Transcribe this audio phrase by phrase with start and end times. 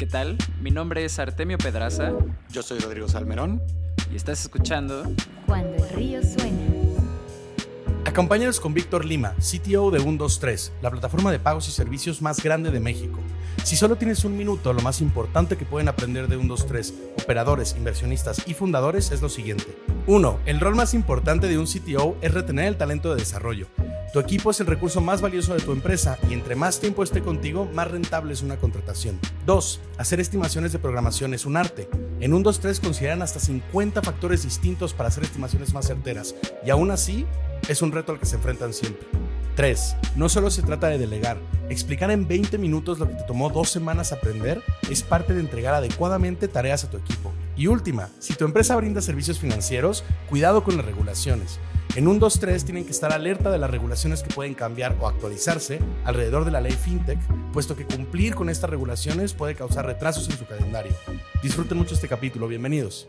[0.00, 0.38] ¿Qué tal?
[0.62, 2.14] Mi nombre es Artemio Pedraza.
[2.48, 3.60] Yo soy Rodrigo Salmerón.
[4.10, 5.02] Y estás escuchando
[5.44, 6.56] Cuando el río suena.
[8.06, 12.70] Acompáñanos con Víctor Lima, CTO de 123, la plataforma de pagos y servicios más grande
[12.70, 13.18] de México.
[13.62, 18.48] Si solo tienes un minuto, lo más importante que pueden aprender de 123, operadores, inversionistas
[18.48, 19.76] y fundadores es lo siguiente.
[20.06, 20.40] 1.
[20.46, 23.66] El rol más importante de un CTO es retener el talento de desarrollo.
[24.12, 27.22] Tu equipo es el recurso más valioso de tu empresa y entre más tiempo esté
[27.22, 29.20] contigo, más rentable es una contratación.
[29.46, 29.80] 2.
[29.98, 31.88] Hacer estimaciones de programación es un arte.
[32.18, 36.34] En 123 consideran hasta 50 factores distintos para hacer estimaciones más certeras
[36.66, 37.24] y aún así
[37.68, 39.06] es un reto al que se enfrentan siempre.
[39.54, 39.94] 3.
[40.16, 41.38] No solo se trata de delegar.
[41.68, 45.74] Explicar en 20 minutos lo que te tomó dos semanas aprender es parte de entregar
[45.74, 47.32] adecuadamente tareas a tu equipo.
[47.56, 51.60] Y última, si tu empresa brinda servicios financieros, cuidado con las regulaciones.
[51.96, 55.80] En un 2.3 tienen que estar alerta de las regulaciones que pueden cambiar o actualizarse
[56.04, 57.18] alrededor de la ley FinTech,
[57.52, 60.92] puesto que cumplir con estas regulaciones puede causar retrasos en su calendario.
[61.42, 63.08] Disfruten mucho este capítulo, bienvenidos.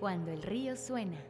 [0.00, 1.22] Cuando el río suena.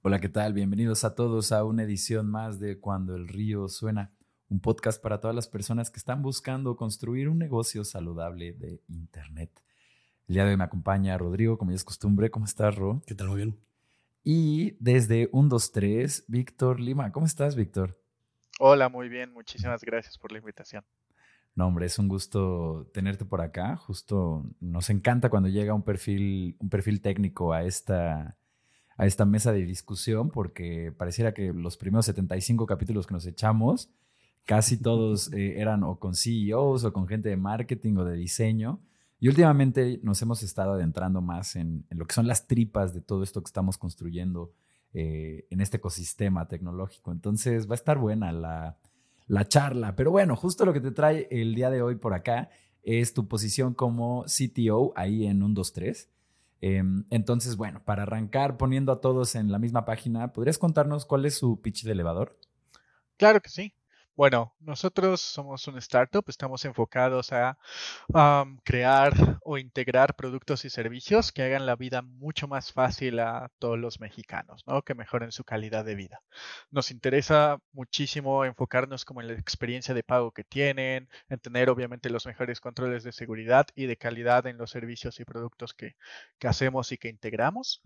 [0.00, 0.54] Hola, ¿qué tal?
[0.54, 4.14] Bienvenidos a todos a una edición más de Cuando el río suena,
[4.48, 9.50] un podcast para todas las personas que están buscando construir un negocio saludable de Internet.
[10.26, 12.30] El día de hoy me acompaña Rodrigo, como ya es costumbre.
[12.30, 13.02] ¿Cómo estás, Ro?
[13.06, 13.28] ¿Qué tal?
[13.28, 13.69] Muy bien.
[14.22, 17.10] Y desde 123, Víctor Lima.
[17.12, 17.98] ¿Cómo estás, Víctor?
[18.58, 19.32] Hola, muy bien.
[19.32, 20.84] Muchísimas gracias por la invitación.
[21.54, 23.76] No, hombre, es un gusto tenerte por acá.
[23.76, 28.36] Justo nos encanta cuando llega un perfil, un perfil técnico a esta,
[28.96, 33.90] a esta mesa de discusión, porque pareciera que los primeros 75 capítulos que nos echamos,
[34.44, 38.80] casi todos eh, eran o con CEOs o con gente de marketing o de diseño.
[39.20, 43.22] Y últimamente nos hemos estado adentrando más en, lo que son las tripas de todo
[43.22, 44.52] esto que estamos construyendo
[44.94, 47.12] eh, en este ecosistema tecnológico.
[47.12, 48.78] Entonces va a estar buena la,
[49.26, 49.94] la, charla.
[49.94, 52.48] Pero bueno, justo lo que te trae el día de hoy por acá
[52.82, 56.08] es tu posición como CTO ahí en 123.
[56.62, 61.26] Eh, entonces, bueno, para arrancar poniendo a todos en la misma página, ¿podrías contarnos cuál
[61.26, 62.38] es su pitch de elevador?
[63.18, 63.74] Claro que sí.
[64.20, 67.56] Bueno, nosotros somos un startup, estamos enfocados a
[68.64, 73.78] crear o integrar productos y servicios que hagan la vida mucho más fácil a todos
[73.78, 74.82] los mexicanos, ¿no?
[74.82, 76.20] Que mejoren su calidad de vida.
[76.70, 82.10] Nos interesa muchísimo enfocarnos como en la experiencia de pago que tienen, en tener obviamente
[82.10, 85.94] los mejores controles de seguridad y de calidad en los servicios y productos que
[86.42, 87.80] hacemos y que integramos.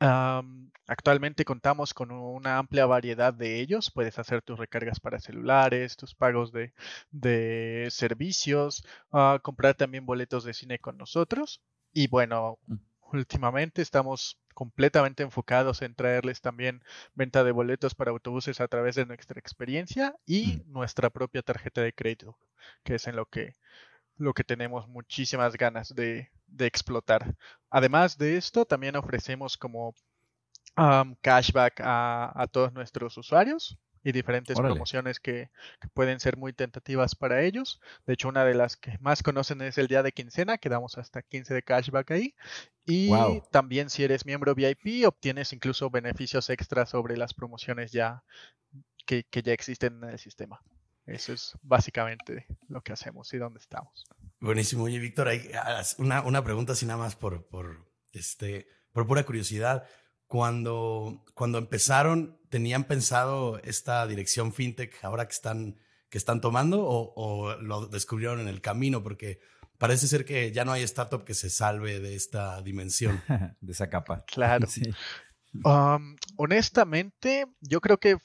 [0.00, 3.90] Um, actualmente contamos con una amplia variedad de ellos.
[3.90, 6.72] Puedes hacer tus recargas para celulares, tus pagos de,
[7.10, 11.62] de servicios, uh, comprar también boletos de cine con nosotros.
[11.92, 12.58] Y bueno,
[13.12, 16.82] últimamente estamos completamente enfocados en traerles también
[17.14, 21.92] venta de boletos para autobuses a través de nuestra experiencia y nuestra propia tarjeta de
[21.92, 22.38] crédito,
[22.84, 23.54] que es en lo que
[24.16, 27.34] lo que tenemos muchísimas ganas de, de explotar.
[27.70, 29.94] Además de esto, también ofrecemos como
[30.76, 34.74] um, cashback a, a, todos nuestros usuarios y diferentes Órale.
[34.74, 35.50] promociones que,
[35.80, 37.80] que, pueden ser muy tentativas para ellos.
[38.06, 40.96] De hecho, una de las que más conocen es el día de quincena, que damos
[40.98, 42.34] hasta 15 de cashback ahí.
[42.86, 43.42] Y wow.
[43.50, 48.24] también si eres miembro VIP, obtienes incluso beneficios extras sobre las promociones ya
[49.06, 50.60] que, que ya existen en el sistema.
[51.06, 54.06] Eso es básicamente lo que hacemos y dónde estamos.
[54.40, 54.84] Buenísimo.
[54.84, 55.50] Oye, Víctor, hay
[55.98, 59.84] una, una pregunta así nada más por, por, este, por pura curiosidad.
[60.26, 65.76] Cuando, cuando empezaron, ¿tenían pensado esta dirección fintech ahora que están,
[66.08, 69.02] que están tomando o, o lo descubrieron en el camino?
[69.02, 69.40] Porque
[69.76, 73.22] parece ser que ya no hay startup que se salve de esta dimensión.
[73.60, 74.24] de esa capa.
[74.26, 74.66] Claro.
[75.52, 75.58] Sí.
[75.64, 78.18] Um, honestamente, yo creo que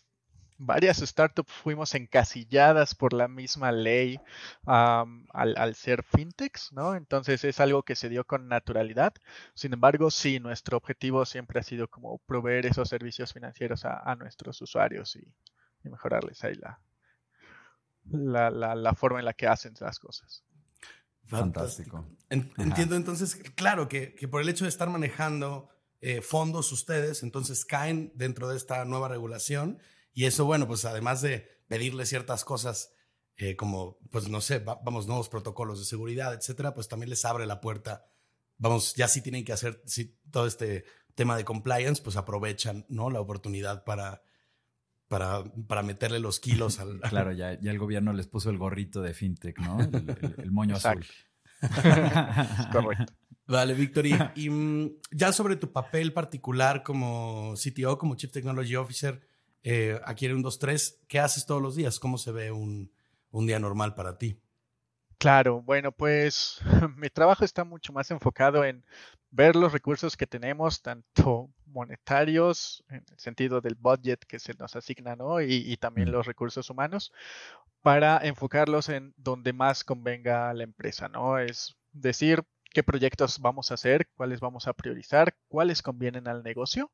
[0.57, 4.19] varias startups fuimos encasilladas por la misma ley
[4.65, 6.95] um, al, al, ser fintechs, ¿no?
[6.95, 9.13] Entonces es algo que se dio con naturalidad.
[9.53, 14.15] Sin embargo, sí, nuestro objetivo siempre ha sido como proveer esos servicios financieros a, a
[14.15, 15.27] nuestros usuarios y,
[15.83, 16.79] y, mejorarles ahí la,
[18.05, 20.43] la, la, la, forma en la que hacen las cosas.
[21.25, 22.07] Fantástico.
[22.29, 25.69] En, entiendo entonces, claro, que, que, por el hecho de estar manejando
[26.01, 29.79] eh, fondos ustedes, entonces caen dentro de esta nueva regulación
[30.15, 32.93] y eso, bueno, pues además de pedirle ciertas cosas
[33.35, 37.25] eh, como, pues no sé, va, vamos, nuevos protocolos de seguridad, etcétera, pues también les
[37.25, 38.07] abre la puerta.
[38.57, 40.85] Vamos, ya sí tienen que hacer sí, todo este
[41.15, 43.09] tema de compliance, pues aprovechan, ¿no?
[43.09, 44.23] La oportunidad para,
[45.09, 47.01] para, para meterle los kilos al...
[47.09, 49.81] Claro, ya, ya el gobierno les puso el gorrito de fintech, ¿no?
[49.81, 51.05] El, el, el moño azul.
[52.71, 53.13] Correcto.
[53.47, 54.07] Vale, Víctor.
[54.07, 59.21] Y, y, ya sobre tu papel particular como CTO, como Chief Technology Officer,
[59.67, 61.99] eh, aquí en un 2-3, ¿qué haces todos los días?
[61.99, 62.91] ¿Cómo se ve un,
[63.31, 64.39] un, día normal para ti?
[65.17, 66.61] Claro, bueno, pues
[66.97, 68.85] mi trabajo está mucho más enfocado en
[69.31, 74.75] ver los recursos que tenemos, tanto monetarios, en el sentido del budget que se nos
[74.75, 75.41] asigna, ¿no?
[75.41, 76.11] Y, también Mm.
[76.11, 77.11] los recursos humanos,
[77.81, 81.39] para enfocarlos en donde más convenga a la empresa, ¿no?
[81.39, 86.91] Es decir, qué proyectos vamos a hacer, cuáles vamos a priorizar, cuáles convienen al negocio.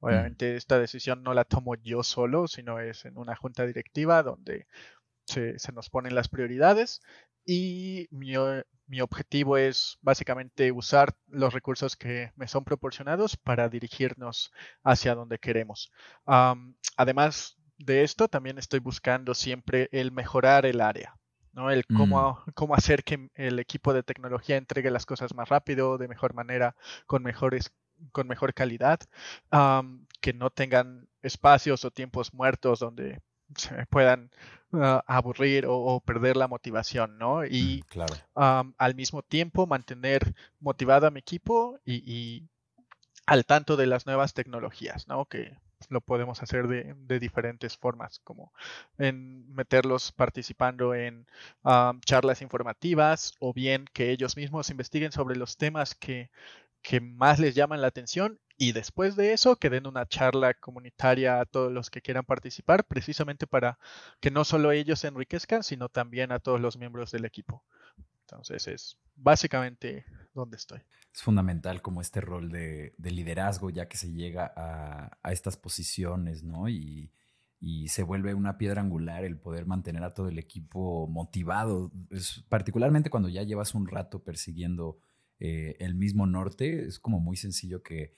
[0.00, 4.66] Obviamente esta decisión no la tomo yo solo, sino es en una junta directiva donde
[5.26, 7.00] se, se nos ponen las prioridades
[7.46, 8.34] y mi,
[8.86, 14.52] mi objetivo es básicamente usar los recursos que me son proporcionados para dirigirnos
[14.82, 15.92] hacia donde queremos.
[16.26, 21.16] Am, además de esto, también estoy buscando siempre el mejorar el área.
[21.52, 21.70] ¿no?
[21.70, 26.08] El cómo, cómo hacer que el equipo de tecnología entregue las cosas más rápido, de
[26.08, 26.74] mejor manera,
[27.06, 27.72] con mejores
[28.12, 29.00] con mejor calidad,
[29.50, 33.20] am, que no tengan espacios o tiempos muertos donde
[33.56, 34.30] se puedan
[34.72, 37.44] ah, aburrir o, o perder la motivación, ¿no?
[37.46, 38.14] Y Mm, claro.
[38.34, 42.48] al mismo tiempo mantener motivado a mi equipo y, y
[43.26, 45.24] al tanto de las nuevas tecnologías, ¿no?
[45.26, 45.56] Que
[45.90, 48.52] lo podemos hacer de, de diferentes formas, como
[48.98, 51.26] en meterlos participando en
[52.06, 56.30] charlas informativas o bien que ellos mismos investiguen sobre los temas que,
[56.84, 61.40] que más les llaman la atención y después de eso que den una charla comunitaria
[61.40, 63.78] a todos los que quieran participar, precisamente para
[64.20, 67.64] que no solo ellos se enriquezcan, sino también a todos los miembros del equipo.
[68.20, 70.04] Entonces es básicamente
[70.34, 70.80] donde estoy.
[71.12, 76.44] Es fundamental como este rol de, de liderazgo, ya que se llega a, estas posiciones,
[76.44, 76.68] ¿no?
[76.68, 77.10] Y,
[77.88, 81.90] se vuelve una piedra angular el poder mantener a todo el equipo motivado,
[82.50, 84.98] particularmente cuando ya llevas un rato persiguiendo
[85.40, 88.14] eh, el mismo norte, es como muy sencillo que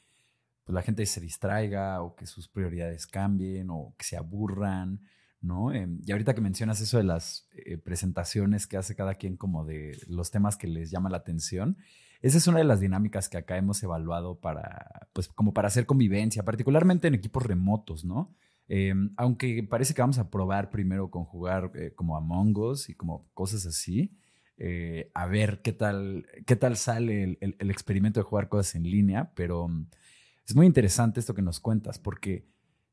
[0.65, 5.01] pues, la gente se distraiga o que sus prioridades cambien o que se aburran,
[5.41, 5.73] ¿no?
[5.73, 9.65] Em, y ahorita que mencionas eso de las eh, presentaciones que hace cada quien como
[9.65, 11.77] de los temas que les llama la atención,
[12.23, 15.87] esa es una de las dinámicas que acá hemos evaluado para, pues, como para hacer
[15.87, 18.35] convivencia, particularmente en equipos remotos, ¿no?
[18.69, 22.95] Eh, aunque parece que vamos a probar primero con jugar eh, como Among Us y
[22.95, 24.17] como cosas así,
[24.59, 28.75] eh, a ver qué tal, qué tal sale el, el- el experimento de jugar cosas
[28.77, 29.87] en línea, pero mm,
[30.47, 32.47] es muy interesante esto que nos cuentas, porque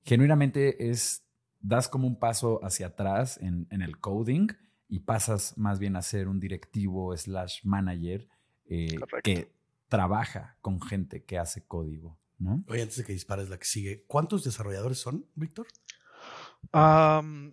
[0.04, 1.24] genuinamente es,
[1.62, 4.48] das como un paso hacia atrás en, en el coding
[4.89, 8.27] y pasas más bien a ser un directivo slash manager
[8.66, 9.51] eh, que
[9.88, 12.63] trabaja con gente que hace código, ¿no?
[12.68, 15.68] Oye, antes de que dispares la que sigue, ¿cuántos desarrolladores son, Víctor?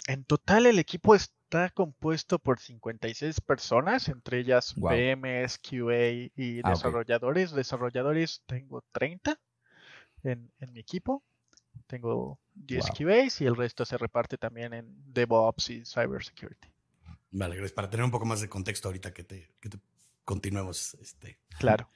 [0.06, 1.14] En total el equipo
[1.50, 4.72] está compuesto por 56 personas, entre ellas.
[4.74, 7.50] PMs, QA y Ah, desarrolladores.
[7.50, 9.36] Desarrolladores tengo 30
[10.22, 11.24] en, en mi equipo.
[11.88, 12.94] Tengo 10 Wow.
[12.96, 16.68] QAs y el resto se reparte también en DevOps y Cybersecurity.
[17.32, 17.72] Vale, gracias.
[17.72, 19.78] Para tener un poco más de contexto ahorita que te, que te
[20.24, 20.94] continuemos.
[21.00, 21.40] Este.
[21.58, 21.88] Claro.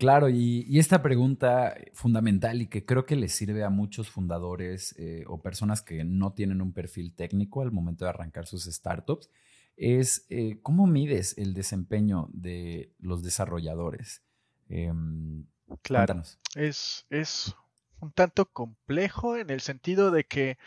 [0.00, 4.94] Claro, y, y esta pregunta fundamental y que creo que le sirve a muchos fundadores
[4.98, 9.30] eh, o personas que no tienen un perfil técnico al momento de arrancar sus startups
[9.76, 14.22] es eh, cómo mides el desempeño de los desarrolladores.
[14.70, 15.44] Em,
[15.82, 16.14] Claro.
[16.14, 16.38] Cuéntanos.
[16.56, 17.54] es, es
[18.00, 20.58] un tanto complejo en el sentido de que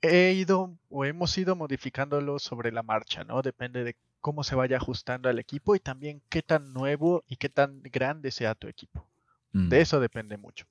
[0.00, 3.42] he ido o hemos ido modificándolo sobre la marcha, ¿no?
[3.42, 7.50] Depende de cómo se vaya ajustando al equipo y también qué tan nuevo y qué
[7.50, 9.08] tan grande sea tu equipo.
[9.54, 10.66] Mm, De eso depende mucho.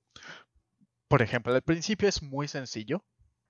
[1.07, 3.03] Por ejemplo, al principio es muy sencillo.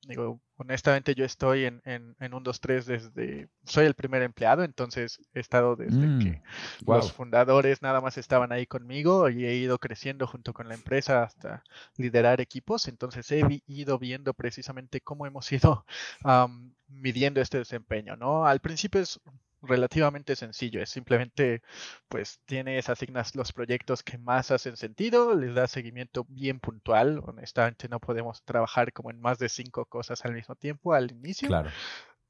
[0.08, 3.50] Digo, honestamente yo estoy en, en, en un 2-3 desde...
[3.66, 6.42] Soy el primer empleado, entonces he estado desde Mm, que
[6.86, 7.00] guau.
[7.00, 11.22] los fundadores nada más estaban ahí conmigo y he ido creciendo junto con la empresa
[11.22, 11.64] hasta
[11.98, 12.88] liderar equipos.
[12.88, 15.86] Entonces he vi- ido viendo precisamente cómo hemos ido
[16.88, 18.46] midiendo este desempeño, ¿no?
[18.48, 19.20] Al principio es
[19.62, 21.62] relativamente sencillo, es simplemente
[22.08, 27.22] pues tienes, asignas los proyectos que más hacen sentido, les das seguimiento bien puntual.
[27.26, 31.48] Honestamente no podemos trabajar como en más de cinco cosas al mismo tiempo al inicio.
[31.48, 31.70] Claro.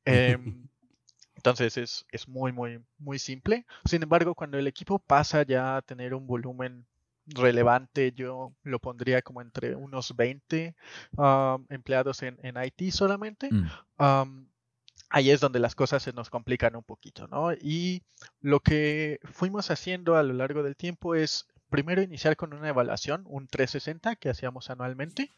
[0.05, 0.67] Em,
[1.35, 3.65] entonces es, es muy, muy, muy simple.
[3.85, 6.85] Sin embargo, cuando el equipo pasa ya a tener un volumen
[7.27, 10.75] relevante, yo lo pondría como entre unos 20
[11.17, 13.49] um, empleados en, en IT solamente.
[13.51, 13.69] Mm,
[14.01, 14.47] Um,
[15.11, 17.53] ahí es donde las cosas se nos complican un poquito, ¿no?
[17.53, 18.01] Y
[18.41, 23.23] lo que fuimos haciendo a lo largo del tiempo es primero iniciar con una evaluación,
[23.27, 25.29] un 360 que hacíamos anualmente,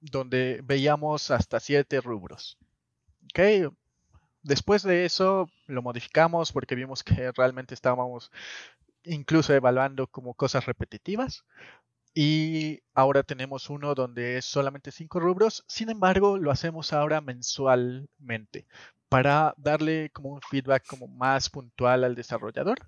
[0.00, 2.58] donde veíamos hasta siete rubros.
[4.42, 8.30] Después de eso lo modificamos porque vimos que realmente estábamos
[9.04, 11.44] incluso evaluando como cosas repetitivas.
[12.14, 15.64] Y ahora tenemos uno donde es solamente cinco rubros.
[15.66, 18.66] Sin embargo, lo hacemos ahora mensualmente
[19.08, 22.78] para darle como un feedback como más puntual al desarrollador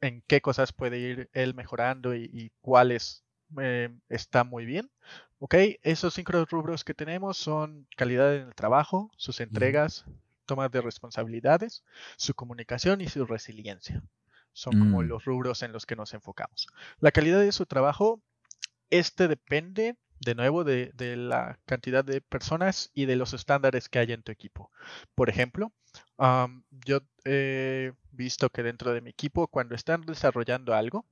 [0.00, 3.24] en qué cosas puede ir él mejorando y, cuáles
[3.60, 4.90] eh, está muy bien.
[5.38, 10.04] Ok, esos cinco rubros que tenemos son calidad en el trabajo, sus entregas,
[10.46, 11.84] toma de responsabilidades,
[12.16, 14.02] su comunicación y su resiliencia.
[14.52, 15.06] Son como Mm.
[15.06, 16.66] los rubros en los que nos enfocamos.
[17.00, 18.22] La calidad de su trabajo,
[18.90, 23.98] este depende de nuevo de, de la cantidad de personas y de los estándares que
[23.98, 24.70] hay en tu equipo.
[25.14, 25.72] Por ejemplo,
[26.84, 31.04] yo he visto que dentro de mi equipo, cuando están desarrollando algo,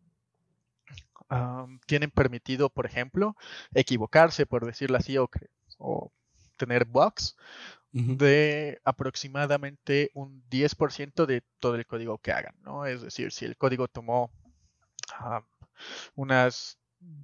[1.86, 3.36] tienen permitido, por ejemplo,
[3.74, 6.12] equivocarse, por decirlo así, o,
[6.56, 7.36] tener bugs
[7.90, 12.86] de aproximadamente un 10% de todo el código que hagan, ¿no?
[12.86, 14.30] Es decir, si el código tomó
[16.14, 16.78] unas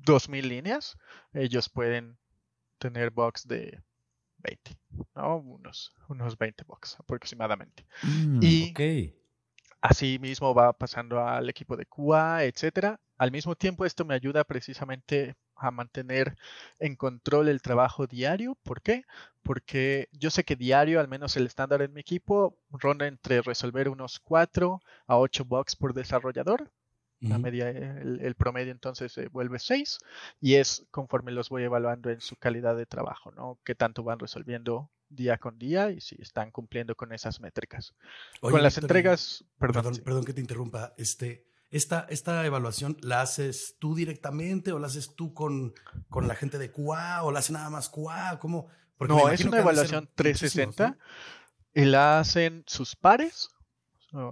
[0.04, 0.96] 2000 líneas,
[1.32, 2.18] ellos pueden
[2.78, 3.82] tener bugs de
[4.38, 4.78] 20,
[5.14, 5.36] ¿no?
[5.38, 7.86] Unos, unos 20 bugs aproximadamente.
[8.02, 8.72] Mm, Y-.
[9.80, 13.00] Así mismo va pasando al equipo de QA, etcétera.
[13.16, 16.36] Al mismo tiempo, esto me ayuda precisamente a mantener
[16.78, 18.56] en control el trabajo diario.
[18.62, 19.04] ¿Por qué?
[19.42, 23.88] Porque yo sé que diario, al menos el estándar en mi equipo, ronda entre resolver
[23.88, 26.70] unos 4 a 8 bugs por desarrollador.
[27.20, 29.98] La media, el, el promedio entonces se vuelve 6
[30.40, 33.58] y es conforme los voy evaluando en su calidad de trabajo, ¿no?
[33.62, 37.94] Qué tanto van resolviendo día con día y si están cumpliendo con esas métricas.
[38.40, 40.00] Oye, con las entregas, perdón, Perdón, sí.
[40.02, 40.94] perdón que te interrumpa.
[40.96, 45.74] Este, esta, esta evaluación la haces tú directamente o la haces tú con,
[46.08, 48.38] con la gente de QA o la hace nada más QA?
[48.40, 48.68] ¿Cómo?
[48.96, 50.96] Porque No, es una evaluación muchísimos, 360 ¿no?
[51.74, 53.50] y la hacen sus pares,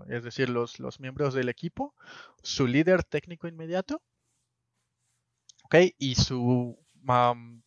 [0.08, 1.94] es decir, los, los miembros del equipo,
[2.42, 4.02] su líder técnico inmediato,
[5.64, 5.76] ¿ok?
[5.98, 7.62] Y su, am,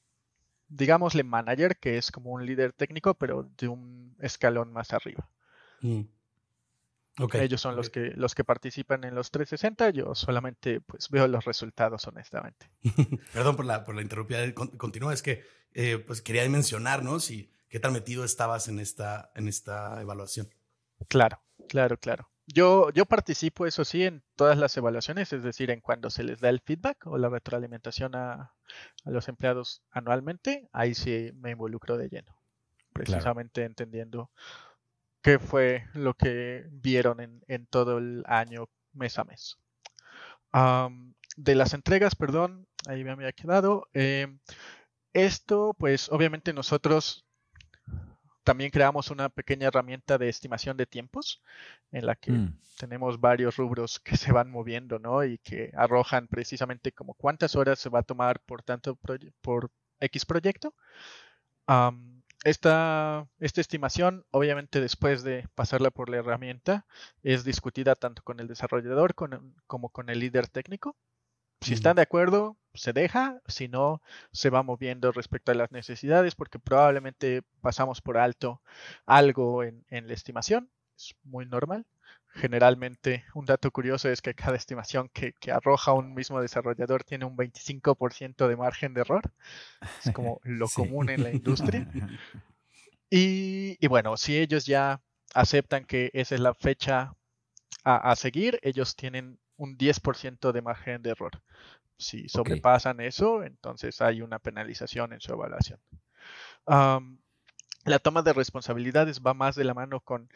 [0.68, 5.30] digámosle, manager, que es como un líder técnico, pero de un escalón más arriba.
[5.82, 6.02] Mm.
[7.34, 11.44] Ellos son los que los que participan en los 360, yo solamente pues veo los
[11.46, 12.72] resultados honestamente.
[13.34, 14.52] Perdón por la, por la interrumpida.
[14.54, 17.20] Con- Continúa, es que eh, pues quería mencionar, ¿no?
[17.20, 20.50] Si qué tan metido estabas en esta, en esta evaluación.
[21.10, 21.42] Claro,
[21.72, 22.30] claro, claro.
[22.48, 26.42] Yo, yo participo, eso sí, en todas las evaluaciones, es decir, en cuando se les
[26.42, 28.54] da el feedback o la retroalimentación a,
[29.06, 32.36] a los empleados anualmente, ahí sí me involucro de lleno,
[32.92, 34.32] precisamente entendiendo
[35.22, 39.58] qué fue lo que vieron en, en todo el año, mes a mes.
[41.38, 43.88] De las entregas, perdón, ahí me había quedado.
[43.94, 44.40] em,
[45.14, 47.26] esto, pues obviamente nosotros
[48.44, 51.42] también creamos una pequeña herramienta de estimación de tiempos
[51.92, 55.24] en la que Mm, tenemos varios rubros que se van moviendo, ¿no?
[55.24, 59.70] Y que arrojan precisamente como cuántas horas se va a tomar por tanto proye- por
[60.00, 60.74] X proyecto.
[62.44, 66.88] Esta, esta estimación, obviamente después de pasarla por la herramienta,
[67.22, 70.96] es discutida tanto con el desarrollador con- como con el líder técnico.
[71.62, 74.02] Si están de acuerdo, se deja, si no,
[74.32, 78.62] se va moviendo respecto a las necesidades porque probablemente pasamos por alto
[79.06, 80.70] algo en, en la estimación.
[80.96, 81.86] Es muy normal.
[82.34, 87.26] Generalmente, un dato curioso es que cada estimación que, que arroja un mismo desarrollador tiene
[87.26, 89.34] un 25% de margen de error.
[90.04, 90.76] Es como lo sí.
[90.76, 91.88] común en la industria.
[93.14, 95.02] Y, y bueno, si ellos ya
[95.34, 97.14] aceptan que esa es la fecha
[97.84, 101.44] a, a seguir, ellos tienen un 10% de margen de error.
[102.02, 105.80] Si sobrepasan eso, entonces hay una penalización en su evaluación.
[106.66, 107.20] Am,
[107.86, 110.30] la toma de responsabilidades va más de la mano con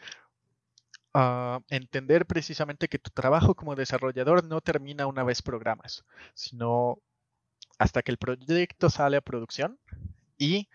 [1.14, 6.04] ah, entender precisamente que tu trabajo como desarrollador no termina una vez programas,
[6.34, 6.98] sino
[7.78, 9.78] hasta que el proyecto sale a producción
[10.38, 10.68] y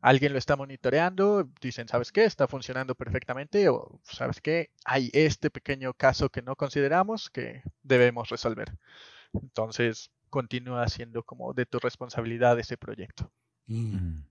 [0.00, 2.24] alguien lo está monitoreando, dicen, ¿sabes qué?
[2.24, 4.70] Está funcionando perfectamente o ¿sabes qué?
[4.84, 8.72] Hay este pequeño caso que no consideramos que debemos resolver.
[9.42, 13.32] Entonces, continúa siendo como de tu responsabilidad ese proyecto.
[13.66, 13.96] Mm.
[13.96, 14.26] mm.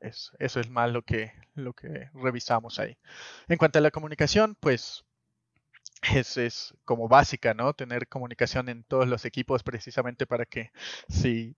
[0.00, 2.98] Es, eso es más lo que, lo que revisamos ahí.
[3.46, 5.04] En cuanto a la comunicación, pues
[6.14, 7.72] es, es como básica, ¿no?
[7.74, 10.72] Tener comunicación en todos los equipos precisamente para que
[11.08, 11.56] si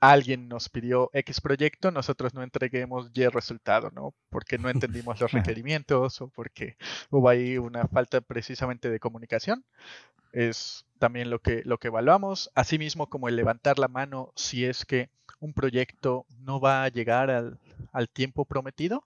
[0.00, 4.14] alguien nos pidió X proyecto, nosotros no entreguemos Y resultado, ¿no?
[4.30, 6.76] Porque no entendimos los requerimientos o porque
[7.10, 9.64] hubo ahí una falta precisamente de comunicación.
[10.32, 14.84] Es también lo que, lo que evaluamos, asimismo como el levantar la mano si es
[14.84, 15.10] que
[15.40, 17.58] un proyecto no va a llegar al,
[17.92, 19.04] al tiempo prometido,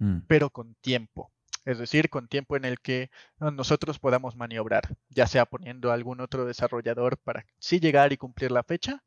[0.00, 1.30] Mm, pero con tiempo.
[1.66, 3.50] Es decir, con tiempo en el que ¿no?
[3.50, 8.62] nosotros podamos maniobrar, ya sea poniendo algún otro desarrollador para sí llegar y cumplir la
[8.62, 9.02] fecha,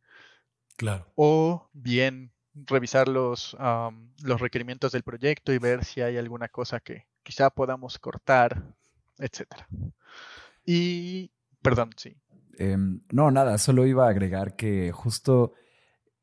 [0.77, 1.06] Claro.
[1.15, 3.58] o bien revisar los,
[4.24, 8.62] los requerimientos del proyecto y ver si hay alguna cosa que quizá podamos cortar,
[9.18, 9.68] etcétera.
[10.65, 11.32] Y,
[11.63, 12.15] perdón, sí.
[12.58, 15.53] Em, no, nada, solo iba a agregar que justo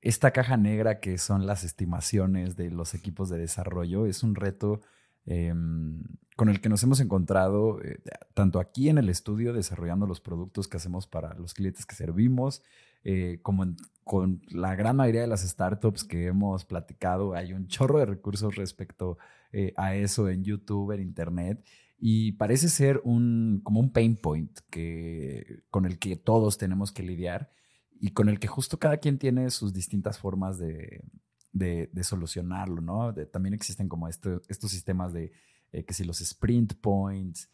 [0.00, 4.80] esta caja negra que son las estimaciones de los equipos de desarrollo es un reto
[5.26, 6.02] em,
[6.36, 8.00] con el que nos hemos encontrado eh,
[8.32, 12.62] tanto aquí en el estudio desarrollando los productos que hacemos para los clientes que servimos,
[13.04, 13.66] eh, como
[14.04, 18.56] con la gran mayoría de las startups que hemos platicado, hay un chorro de recursos
[18.56, 19.18] respecto
[19.52, 21.64] eh, a eso en YouTube, en Internet.
[21.98, 27.02] Y parece ser un, como un pain point que, con el que todos tenemos que
[27.02, 27.52] lidiar
[28.00, 31.04] y con el que justo cada quien tiene sus distintas formas de,
[31.52, 33.12] de, solucionarlo, ¿no?
[33.30, 35.32] también existen como estos sistemas de
[35.72, 37.50] eh, que si los sprint points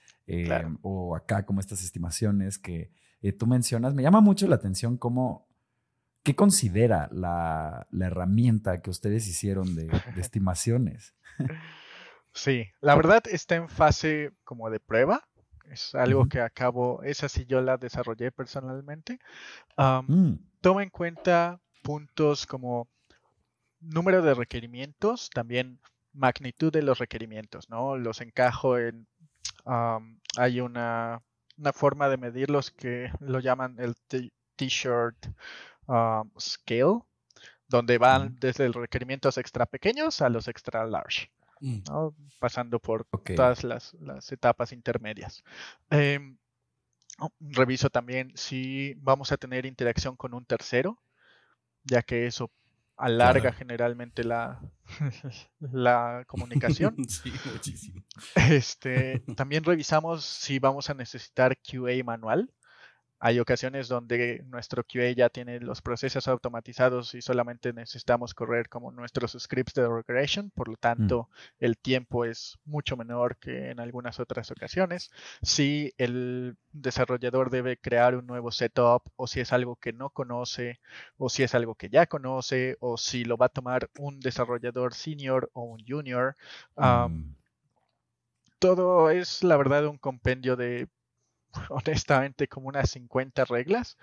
[0.83, 3.95] o acá como estas estimaciones que eh, tú mencionas.
[3.95, 5.49] Me llama mucho la atención cómo,
[6.23, 11.15] ¿qué considera la, herramienta que ustedes hicieron de, estimaciones?
[12.37, 15.27] Sí, la verdad está en fase como de prueba.
[15.71, 19.19] Es algo que acabo, esa sí yo la desarrollé personalmente.
[19.77, 20.35] Mm.
[20.61, 22.89] Toma en cuenta puntos como
[23.81, 25.81] número de requerimientos, también
[26.13, 27.97] magnitud de los requerimientos, ¿no?
[27.97, 29.09] Los encajo en,
[30.37, 31.21] hay una
[31.59, 33.95] una forma de medirlos que lo llaman el
[34.57, 35.27] T-shirt
[35.87, 37.01] um, scale,
[37.69, 41.83] donde van desde los requerimientos extra pequeños a los extra large, mm.
[42.39, 43.95] pasando por todas las,
[44.33, 45.43] etapas intermedias.
[45.91, 46.39] Em,
[47.19, 51.01] oh, reviso también si vamos a tener interacción con un tercero,
[51.85, 52.51] ya que eso
[52.97, 54.61] alarga generalmente la,
[55.61, 56.97] la comunicación.
[57.09, 58.03] Sí, muchísimo.
[58.35, 62.51] Este, también revisamos si vamos a necesitar QA manual.
[63.19, 68.93] Hay ocasiones donde nuestro QA ya tiene los procesos automatizados y solamente necesitamos correr como
[68.93, 70.81] nuestros scripts de regression, por lo mm.
[70.81, 75.11] tanto el tiempo es mucho menor que en algunas otras ocasiones.
[75.41, 80.81] Si el desarrollador debe crear un nuevo setup o si es algo que no conoce
[81.17, 84.93] o si es algo que ya conoce o si lo va a tomar un desarrollador
[84.95, 86.37] senior o un junior.
[86.77, 87.35] Mm.
[88.59, 90.89] Todo es la verdad un compendio de
[91.71, 93.97] honestamente como unas 50 reglas.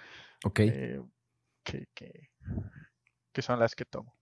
[0.43, 0.59] Ok.
[0.59, 1.01] Eh,
[1.63, 4.17] que, que, son las que tomo.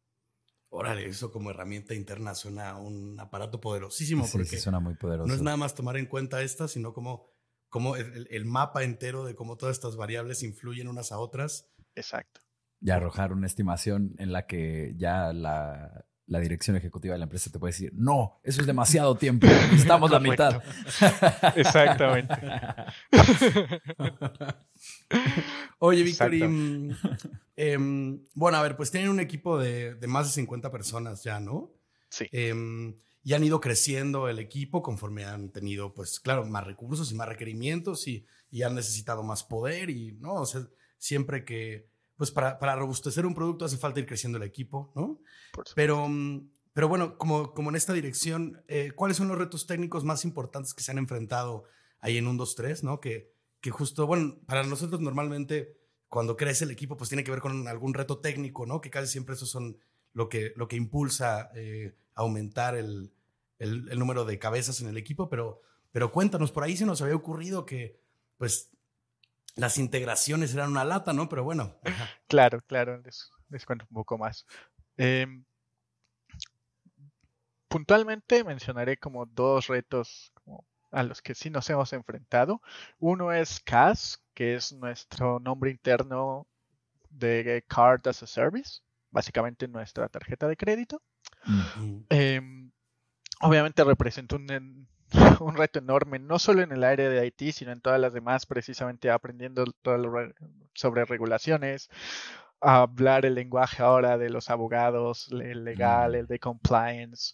[0.69, 4.25] Órale, eso como herramienta interna suena un aparato poderosísimo.
[4.25, 5.27] Sí, porque suena muy poderoso.
[5.27, 7.29] No es nada más tomar en cuenta estas, sino como,
[7.67, 11.73] como el, el, mapa entero de cómo todas estas variables influyen unas a otras.
[11.95, 12.41] Exacto.
[12.79, 17.51] Y arrojar una estimación en la que ya la, la dirección ejecutiva de la empresa
[17.51, 20.63] te puede decir, no, eso es demasiado tiempo, estamos la mitad.
[21.57, 22.33] Exactamente.
[25.79, 31.21] Oye, Víctor, em, bueno, a ver, pues tienen un equipo de, más de 50 personas
[31.21, 31.73] ya, ¿no?
[32.07, 32.27] Sí.
[32.31, 37.15] Em, y han ido creciendo el equipo conforme han tenido, pues claro, más recursos y
[37.15, 40.35] más requerimientos y, y han necesitado más poder y, ¿no?
[40.35, 40.65] O sea,
[40.97, 41.90] siempre que
[42.21, 45.19] pues para, para, robustecer un producto hace falta ir creciendo el equipo, ¿no?
[45.73, 50.03] Pero, mm, pero bueno, como, como en esta dirección, eh, ¿cuáles son los retos técnicos
[50.03, 51.63] más importantes que se han enfrentado
[51.99, 52.99] ahí en un 2, 3, ¿no?
[52.99, 55.79] Que, que justo, bueno, para nosotros normalmente
[56.09, 58.81] cuando crece el equipo, pues tiene que ver con algún reto técnico, ¿no?
[58.81, 59.79] Que casi siempre esos son
[60.13, 63.11] lo que, lo que impulsa eh, aumentar el,
[63.57, 67.01] el, el, número de cabezas en el equipo, pero, pero cuéntanos, por ahí se nos
[67.01, 67.99] había ocurrido que,
[68.37, 68.69] pues,
[69.55, 71.29] las integraciones eran una lata, ¿no?
[71.29, 71.79] Pero bueno.
[72.27, 74.45] Claro, claro, les, cuento un poco más.
[74.95, 75.43] Em,
[77.67, 80.31] puntualmente mencionaré como dos retos
[80.91, 82.61] a los que sí nos hemos enfrentado.
[82.99, 86.47] Uno es CAS, que es nuestro nombre interno
[87.09, 91.01] de Card as a Service, básicamente nuestra tarjeta de crédito.
[92.09, 92.71] Em,
[93.41, 94.87] obviamente representa un,
[95.39, 98.45] un reto enorme, no solo en el área de IT, sino en todas las demás,
[98.45, 100.11] precisamente aprendiendo todo
[100.73, 101.89] sobre regulaciones,
[102.59, 106.15] hablar el lenguaje ahora de los abogados, el legal, mm.
[106.15, 107.33] el de compliance,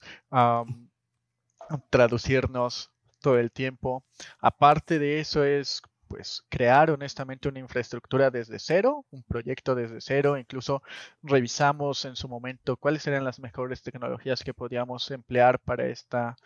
[1.90, 4.04] traducirnos todo el tiempo.
[4.40, 10.38] Aparte de eso es pues crear honestamente una infraestructura desde cero, un proyecto desde cero,
[10.38, 10.82] incluso
[11.22, 16.38] revisamos en su momento cuáles eran las mejores tecnologías que podíamos emplear para esta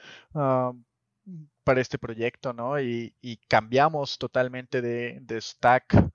[1.63, 2.79] para este proyecto, ¿no?
[2.79, 3.13] Y,
[3.47, 6.11] cambiamos totalmente de, stack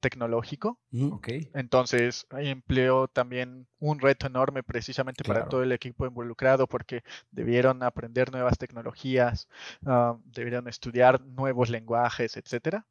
[0.00, 0.78] tecnológico.
[0.90, 1.28] Mm, ok.
[1.54, 8.30] Entonces, empleó también un reto enorme precisamente para todo el equipo involucrado porque debieron aprender
[8.30, 9.48] nuevas tecnologías,
[9.84, 12.86] ah, debieron estudiar nuevos lenguajes, etcétera.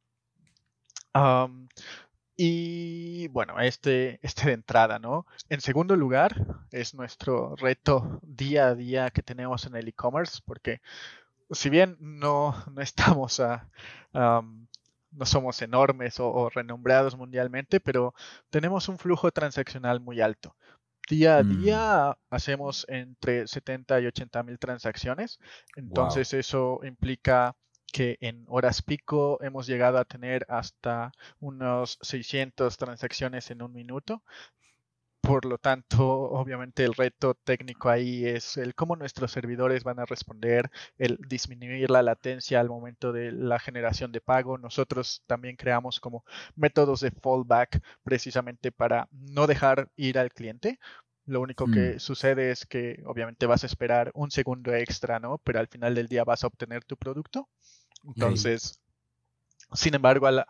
[2.36, 5.26] Y bueno, este, este de entrada, ¿no?
[5.48, 6.34] En segundo lugar,
[6.72, 10.80] es nuestro reto día a día que tenemos en el e-commerce, porque
[11.50, 13.68] si bien no, no estamos a,
[14.12, 18.14] no somos enormes o, renombrados mundialmente, pero
[18.50, 20.56] tenemos un flujo transaccional muy alto.
[21.08, 21.62] Día a mm.
[21.62, 25.38] día hacemos entre 70 y 80 mil transacciones,
[25.76, 27.56] entonces eso implica
[27.92, 34.24] que en horas pico hemos llegado a tener hasta unos 600 transacciones en un minuto.
[35.24, 40.04] Por lo tanto, obviamente el reto técnico ahí es el cómo nuestros servidores van a
[40.04, 44.58] responder, el disminuir la latencia al momento de la generación de pago.
[44.58, 46.24] Nosotros también creamos como
[46.56, 50.78] métodos de fallback precisamente para no dejar ir al cliente.
[51.26, 52.00] Lo único que mm.
[52.00, 55.38] sucede es que obviamente vas a esperar un segundo extra, ¿no?
[55.38, 57.48] Pero al final del día vas a obtener tu producto.
[58.04, 58.78] Entonces,
[59.72, 60.44] sin embargo, al,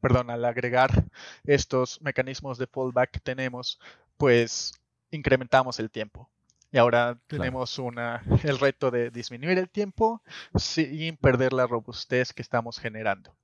[0.00, 1.04] perdón, al agregar
[1.44, 3.78] estos mecanismos de fallback que tenemos,
[4.16, 4.72] pues
[5.10, 6.28] incrementamos el tiempo.
[6.72, 10.22] Y ahora tenemos una, el reto de disminuir el tiempo
[10.54, 13.34] sin perder la robustez que estamos generando.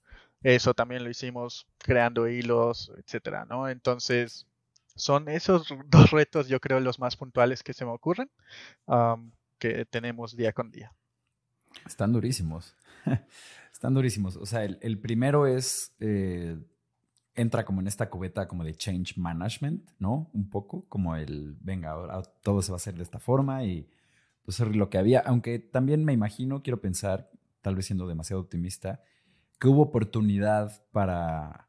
[0.43, 3.69] Eso también lo hicimos creando hilos, etcétera, ¿no?
[3.69, 4.47] Entonces,
[4.95, 8.31] son esos dos retos, yo creo, los más puntuales que se me ocurren,
[9.59, 10.93] que tenemos día con día.
[11.85, 12.75] Están durísimos.
[13.87, 14.35] Están durísimos.
[14.35, 16.59] O sea, el, primero es, eh,
[17.37, 20.29] entra como en esta cubeta como de change management, ¿no?
[20.33, 23.89] Un poco, como el, venga, ahora todo se va a hacer de esta forma y
[24.43, 27.31] pues lo que había, aunque también me imagino, quiero pensar,
[27.63, 29.05] tal vez siendo demasiado optimista,
[29.61, 31.69] que hubo oportunidad para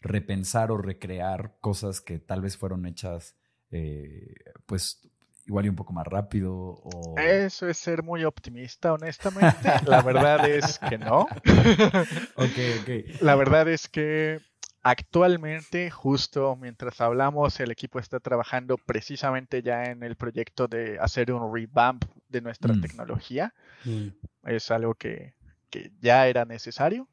[0.00, 3.38] repensar o recrear cosas que tal vez fueron hechas
[3.70, 4.34] eh,
[4.66, 5.10] pues
[5.46, 6.54] igual y un poco más rápido?
[6.54, 7.14] O...
[7.18, 9.72] Eso es ser muy optimista, honestamente.
[9.86, 11.20] La verdad es que no.
[12.36, 13.20] ok, ok.
[13.20, 14.40] La verdad es que
[14.82, 21.32] actualmente, justo mientras hablamos, el equipo está trabajando precisamente ya en el proyecto de hacer
[21.32, 22.80] un revamp de nuestra mm.
[22.80, 23.54] tecnología.
[23.84, 24.08] Mm.
[24.44, 25.34] Es algo que,
[25.70, 27.08] que ya era necesario,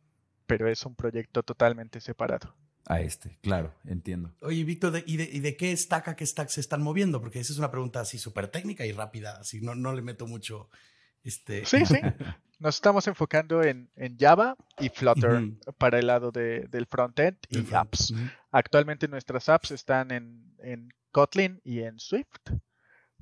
[0.48, 4.34] pero es un proyecto totalmente separado a este, claro, entiendo.
[4.42, 7.22] Oye, Víctor, ¿y de, qué stack a qué stack se están moviendo?
[7.22, 10.28] Porque esa es una pregunta así súper técnica y rápida, así no, no le meto
[10.28, 10.70] mucho.
[11.24, 11.66] Este...
[11.66, 12.00] Sí, sí.
[12.62, 13.90] Nos estamos enfocando en,
[14.20, 18.14] Java y Flutter para el lado del frontend y apps.
[18.52, 22.52] Actualmente nuestras apps están en, Kotlin y en Swift.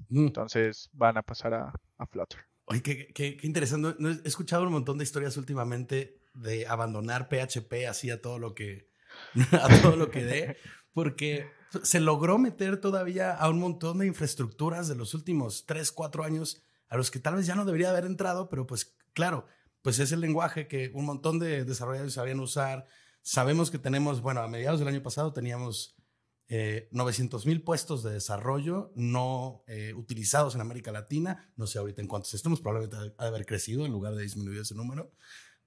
[0.09, 1.73] Entonces van a pasar a,
[2.07, 2.39] Flutter.
[2.65, 3.95] Oye, qué, qué, interesante.
[4.25, 8.88] He escuchado un montón de historias últimamente de abandonar PHP así a todo lo que
[9.51, 10.57] a todo lo que dé,
[10.93, 11.47] porque
[11.83, 16.61] se logró meter todavía a un montón de infraestructuras de los últimos 3, 4 años
[16.89, 19.45] a los que tal vez ya no debería haber entrado, pero pues claro,
[19.81, 22.85] pues es el lenguaje que un montón de desarrolladores sabían usar.
[23.21, 25.95] Sabemos que tenemos, bueno, a mediados del año pasado teníamos
[26.47, 31.51] eh, 900 mil puestos de desarrollo no eh, utilizados en América Latina.
[31.55, 34.59] No sé ahorita en cuántos estemos, probablemente ha de haber crecido en lugar de disminuir
[34.59, 35.11] ese número.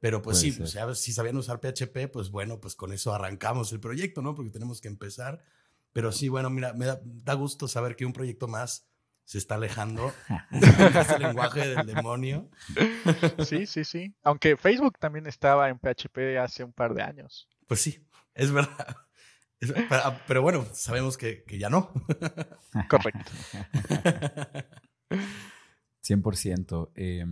[0.03, 3.79] Pero pues sí, pues, si sabían usar PHP, pues bueno, pues con eso arrancamos el
[3.79, 4.35] proyecto, ¿no?
[4.35, 5.45] Porque tenemos que empezar.
[5.93, 8.89] Pero sí, bueno, mira, me da, gusto saber que un proyecto más
[9.23, 10.13] se está alejando
[10.51, 12.51] ese lenguaje del demonio.
[13.47, 14.13] Sí, sí, sí.
[14.25, 17.49] Aunque Facebook también estaba en PHP hace un par de años.
[17.69, 18.97] Pues sí, es verdad.
[20.27, 21.93] pero, bueno, sabemos que, que ya no.
[22.89, 23.31] Correcto.
[26.03, 26.91] 100%.
[26.97, 27.25] Eh,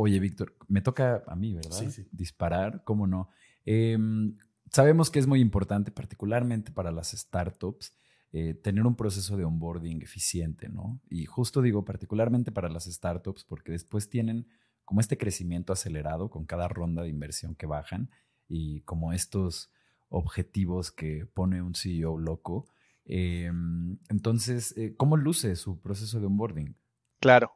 [0.00, 1.76] Oye, Víctor, me toca a mí, ¿verdad?
[1.76, 2.06] Sí, sí.
[2.12, 3.30] Disparar, ¿cómo no?
[3.64, 4.36] Em,
[4.70, 7.96] sabemos que es muy importante, particularmente para las startups,
[8.30, 11.00] eh, tener un proceso de onboarding eficiente, ¿no?
[11.10, 14.46] Y justo digo, particularmente para las startups, porque después tienen
[14.84, 18.08] como este crecimiento acelerado con cada ronda de inversión que bajan
[18.46, 19.72] y como estos
[20.10, 22.68] objetivos que pone un CEO loco.
[23.04, 26.76] Em, entonces, eh, ¿cómo luce su proceso de onboarding?
[27.18, 27.50] Claro.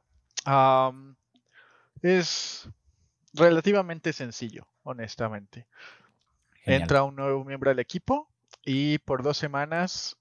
[2.03, 2.69] Es
[3.33, 5.67] relativamente sencillo, honestamente.
[6.65, 8.29] Entra un nuevo miembro del equipo
[8.65, 10.17] y por dos semanas,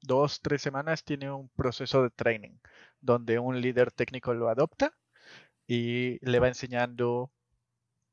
[0.00, 2.58] dos, tres semanas, tiene un proceso de training
[3.00, 4.94] donde un líder técnico lo adopta
[5.66, 7.30] y le va enseñando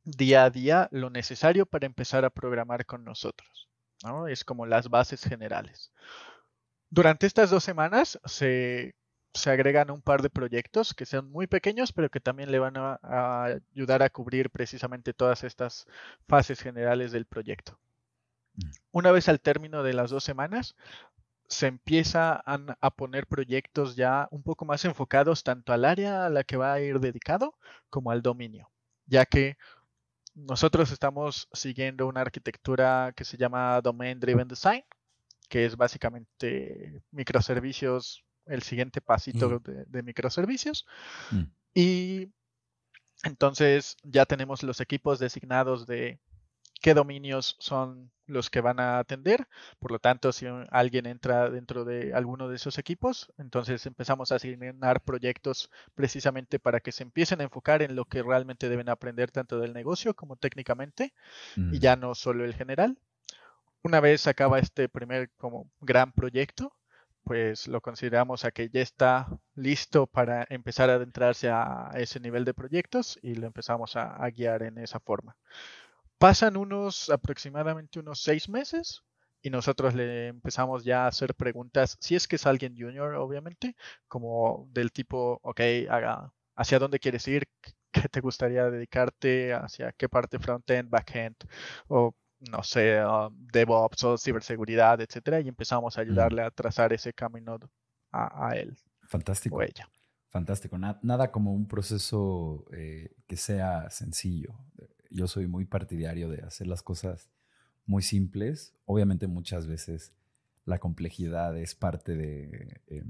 [0.03, 3.69] día a día lo necesario para empezar a programar con nosotros.
[4.03, 4.27] ¿no?
[4.27, 5.91] Es como las bases generales.
[6.89, 8.95] Durante estas dos semanas se
[9.33, 12.75] se agregan un par de proyectos que sean muy pequeños, pero que también le van
[12.77, 12.99] a,
[13.73, 15.87] ayudar a cubrir precisamente todas estas
[16.27, 17.79] fases generales del proyecto.
[18.55, 18.69] Mm.
[18.91, 20.75] Una vez al término de las dos semanas,
[21.47, 26.43] se empieza a, poner proyectos ya un poco más enfocados tanto al área a la
[26.43, 27.55] que va a ir dedicado
[27.89, 28.69] como al dominio,
[29.07, 29.57] ya que
[30.35, 34.83] nosotros estamos siguiendo una arquitectura que se llama Domain Driven Design,
[35.49, 40.85] que es básicamente microservicios, el siguiente pasito de, de, microservicios.
[41.31, 41.43] Mm.
[41.73, 42.29] Y
[43.23, 46.19] entonces ya tenemos los equipos designados de
[46.81, 49.47] qué dominios son los que van a atender.
[49.79, 54.35] Por lo tanto, si alguien entra dentro de alguno de esos equipos, entonces empezamos a
[54.35, 59.31] asignar proyectos precisamente para que se empiecen a enfocar en lo que realmente deben aprender
[59.31, 61.13] tanto del negocio como técnicamente
[61.55, 61.73] y Mm.
[61.73, 62.97] ya no solo el general.
[63.81, 66.73] Una vez acaba este primer como gran proyecto,
[67.29, 72.43] pues lo consideramos a que ya está listo para empezar a adentrarse a ese nivel
[72.43, 75.37] de proyectos y lo empezamos a, guiar en esa forma.
[76.17, 79.03] Pasan unos aproximadamente unos seis meses
[79.43, 83.75] y nosotros le empezamos ya a hacer preguntas, si es que es alguien junior, obviamente,
[84.07, 87.47] como del tipo, ok, haga, ¿hacia dónde quieres ir?
[87.91, 89.53] ¿Qué te gustaría dedicarte?
[89.53, 91.35] ¿Hacia qué parte frontend, backend?
[92.51, 97.59] No sé, um, DevOps o ciberseguridad, etcétera, y empezamos a ayudarle a trazar ese camino
[98.11, 99.57] a, a él Fantástico.
[99.57, 99.89] o ella.
[100.29, 100.77] Fantástico.
[100.77, 104.53] Na- nada como un proceso eh, que sea sencillo.
[105.09, 107.29] Yo soy muy partidario de hacer las cosas
[107.85, 108.75] muy simples.
[108.85, 110.13] Obviamente muchas veces
[110.65, 113.03] la complejidad es parte de, eh,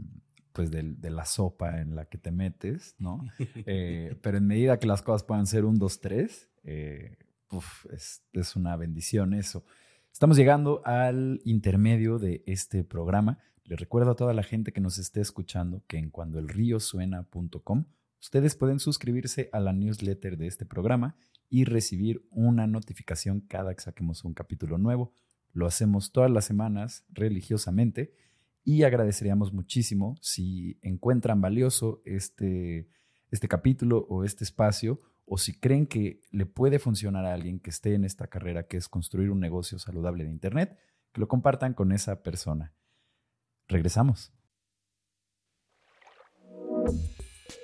[0.53, 3.21] pues de, la sopa en la que te metes, ¿no?
[3.65, 7.17] Eh, pero en medida que las cosas puedan ser un, dos, tres, eh,
[8.33, 9.65] es una bendición eso.
[10.11, 13.39] Estamos llegando al intermedio de este programa.
[13.63, 17.85] Les recuerdo a toda la gente que nos esté escuchando que en cuandoelriosuena.com
[18.19, 21.15] ustedes pueden suscribirse a la newsletter de este programa
[21.49, 25.13] y recibir una notificación cada que saquemos un capítulo nuevo.
[25.53, 28.13] Lo hacemos todas las semanas religiosamente
[28.63, 32.89] y agradeceríamos muchísimo si encuentran valioso este,
[33.31, 37.69] este capítulo o este espacio o si creen que le puede funcionar a alguien que
[37.69, 40.77] esté en esta carrera que es construir un negocio saludable de Internet,
[41.13, 42.73] que lo compartan con esa persona.
[43.67, 44.33] Regresamos.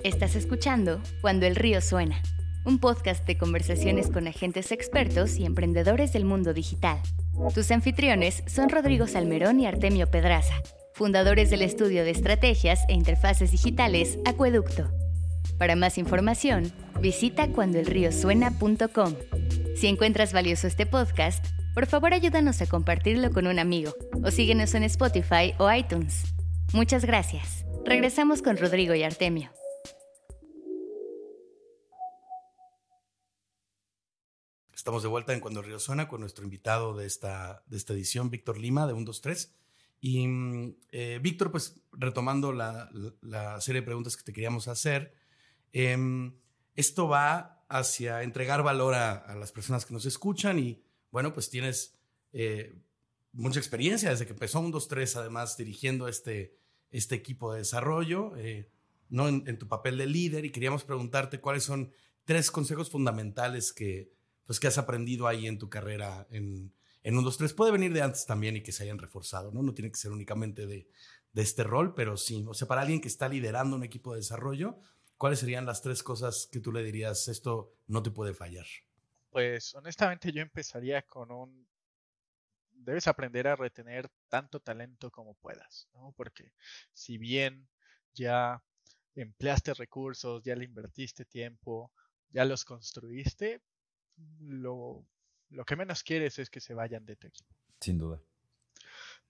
[0.03, 2.21] Estás escuchando Cuando el río suena,
[2.65, 6.99] un podcast de conversaciones con agentes expertos y emprendedores del mundo digital.
[7.53, 10.55] Tus anfitriones son Rodrigo Salmerón y Artemio Pedraza,
[10.93, 15.04] fundadores del estudio de estrategias e interfaces digitales Acueducto.
[15.57, 19.15] Para más información, visita cuandoelriosuena.com.
[19.75, 24.73] Si encuentras valioso este podcast, por favor ayúdanos a compartirlo con un amigo o síguenos
[24.75, 26.23] en Spotify o iTunes.
[26.73, 27.65] Muchas gracias.
[27.85, 29.51] Regresamos con Rodrigo y Artemio.
[34.73, 37.93] Estamos de vuelta en Cuando el Río Suena con nuestro invitado de esta, de esta
[37.93, 39.55] edición, Víctor Lima, de 123.
[40.01, 42.89] Y mm, eh, Víctor, pues retomando la,
[43.21, 45.15] la, serie de preguntas que te queríamos hacer,
[45.77, 46.31] eh,
[46.73, 51.99] esto va hacia entregar valor a, las personas que nos escuchan y bueno, pues tienes
[52.31, 52.73] eh,
[53.33, 56.57] mucha experiencia desde que empezó 123, además dirigiendo este,
[56.91, 58.71] este equipo de desarrollo, eh,
[59.09, 59.27] ¿no?
[59.27, 61.91] En, tu papel de líder y queríamos preguntarte cuáles son
[62.23, 64.13] tres consejos fundamentales que
[64.45, 66.71] pues que has aprendido ahí en tu carrera en,
[67.03, 67.53] en 1, 2, 3.
[67.53, 69.61] Puede venir de antes también y que se hayan reforzado, ¿no?
[69.61, 70.87] No tiene que ser únicamente de,
[71.33, 74.19] de este rol, pero sí, o sea, para alguien que está liderando un equipo de
[74.19, 74.79] desarrollo,
[75.17, 78.65] ¿cuáles serían las tres cosas que tú le dirías, esto no te puede fallar?
[79.29, 81.67] Pues honestamente yo empezaría con un...
[82.71, 86.13] Debes aprender a retener tanto talento como puedas, ¿no?
[86.15, 86.51] Porque
[86.93, 87.67] si bien
[88.13, 88.63] ya
[89.15, 91.91] empleaste recursos, ya le invertiste tiempo,
[92.29, 93.61] ya los construiste,
[94.39, 95.05] lo,
[95.49, 97.55] lo, que menos quieres es que se vayan de tu equipo.
[97.79, 98.21] Sin duda.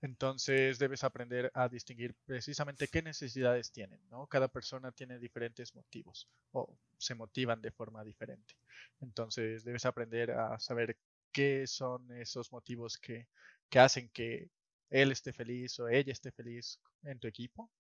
[0.05, 4.27] Entonces debes aprender a distinguir precisamente qué necesidades tienen, ¿no?
[4.27, 8.53] Cada persona tiene diferentes motivos o se motivan de forma diferente.
[9.01, 10.95] Entonces debes aprender a saber
[11.31, 13.27] qué son esos motivos que,
[13.67, 14.51] que hacen que
[14.91, 17.71] él esté feliz o ella esté feliz en tu equipo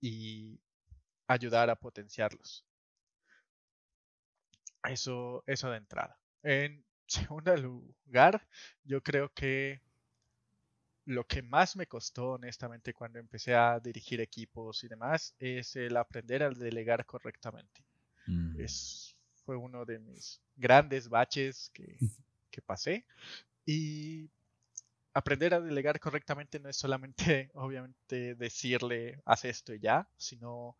[0.00, 0.60] y
[1.26, 2.64] ayudar a potenciarlos.
[4.84, 6.16] Eso, eso de entrada.
[6.44, 8.46] En segundo lugar,
[8.84, 9.80] yo creo que
[11.06, 15.96] lo que más me costó, honestamente, cuando empecé a dirigir equipos y demás, es el
[15.96, 17.84] aprender a delegar correctamente.
[18.26, 18.60] Mm.
[18.60, 21.96] Es, fue uno de mis grandes baches que,
[22.50, 23.06] que pasé.
[23.64, 24.28] Y
[25.14, 30.76] aprender a delegar correctamente no es solamente, obviamente, decirle, haz esto y ya, sino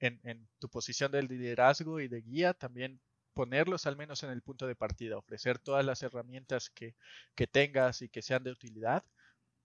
[0.00, 2.98] en, en tu posición de liderazgo y de guía también
[3.34, 6.94] ponerlos al menos en el punto de partida, ofrecer todas las herramientas que,
[7.34, 9.04] que, tengas y que sean de utilidad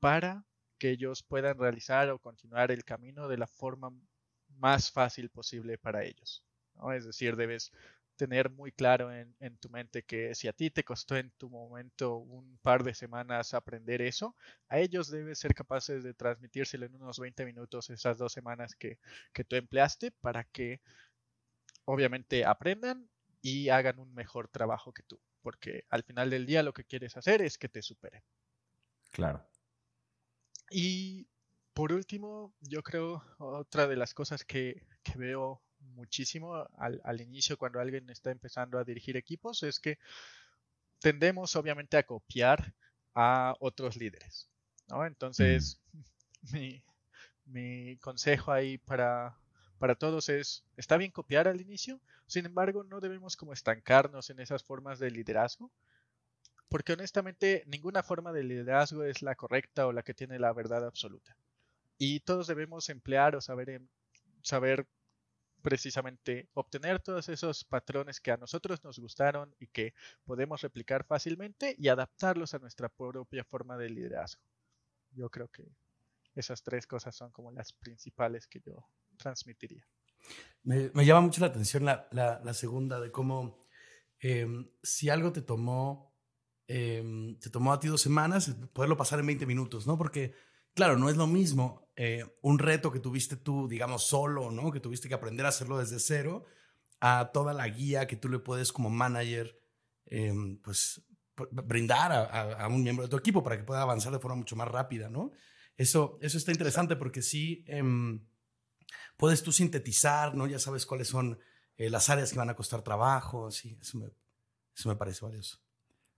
[0.01, 0.43] para
[0.79, 3.93] que ellos puedan realizar o continuar el camino de la forma
[4.57, 6.43] más fácil posible para ellos.
[6.73, 6.91] ¿no?
[6.91, 7.71] Es decir, debes
[8.15, 12.17] tener muy claro en, tu mente que si a ti te costó en tu momento
[12.17, 14.35] un par de semanas aprender eso,
[14.69, 18.97] a ellos debes ser capaces de transmitírselo en unos 20 minutos esas dos semanas que,
[19.33, 20.81] que tú empleaste para que
[21.85, 23.07] obviamente aprendan
[23.41, 27.17] y hagan un mejor trabajo que tú, porque al final del día lo que quieres
[27.17, 28.23] hacer es que te superen.
[29.11, 29.50] Claro.
[30.71, 31.27] Y
[31.73, 35.61] por último, yo creo otra de las cosas que, que veo
[35.95, 39.97] muchísimo al, inicio cuando alguien está empezando a dirigir equipos es que
[40.99, 42.73] tendemos obviamente a copiar
[43.13, 44.49] a otros líderes.
[44.87, 45.05] ¿no?
[45.05, 45.79] Entonces,
[46.43, 46.75] mm.
[47.45, 49.37] mi, consejo ahí para,
[49.79, 54.39] para todos es, está bien copiar al inicio, sin embargo, no debemos como estancarnos en
[54.39, 55.71] esas formas de liderazgo,
[56.71, 60.85] porque honestamente ninguna forma de liderazgo es la correcta o la que tiene la verdad
[60.85, 61.35] absoluta.
[61.97, 63.87] Y todos debemos emplear o saber, em,
[64.41, 64.87] saber
[65.61, 71.75] precisamente obtener todos esos patrones que a nosotros nos gustaron y que podemos replicar fácilmente
[71.77, 74.41] y adaptarlos a nuestra propia forma de liderazgo.
[75.11, 75.67] Yo creo que
[76.35, 79.85] esas tres cosas son como las principales que yo transmitiría.
[80.63, 83.67] Me, llama mucho la atención la, segunda de cómo
[84.19, 86.10] em, si algo te tomó,
[86.71, 89.97] em, te tomó a ti dos semanas, poderlo pasar en 20 minutos, ¿no?
[89.97, 90.33] Porque
[90.73, 94.71] claro, no es lo mismo eh, un reto que tuviste tú, digamos, solo, ¿no?
[94.71, 96.45] Que tuviste que aprender a hacerlo desde cero,
[96.99, 99.59] a toda la guía que tú le puedes como manager,
[100.05, 101.03] em, pues,
[101.51, 104.67] brindar a, un miembro de tu equipo para que pueda avanzar de forma mucho más
[104.67, 105.31] rápida, ¿no?
[105.77, 108.27] Eso, eso está interesante porque sí em,
[109.17, 110.45] puedes tú sintetizar, ¿no?
[110.47, 111.39] Ya sabes cuáles son
[111.77, 114.11] eh, las áreas que van a costar trabajo, sí, eso me,
[114.75, 115.59] eso me parece valioso.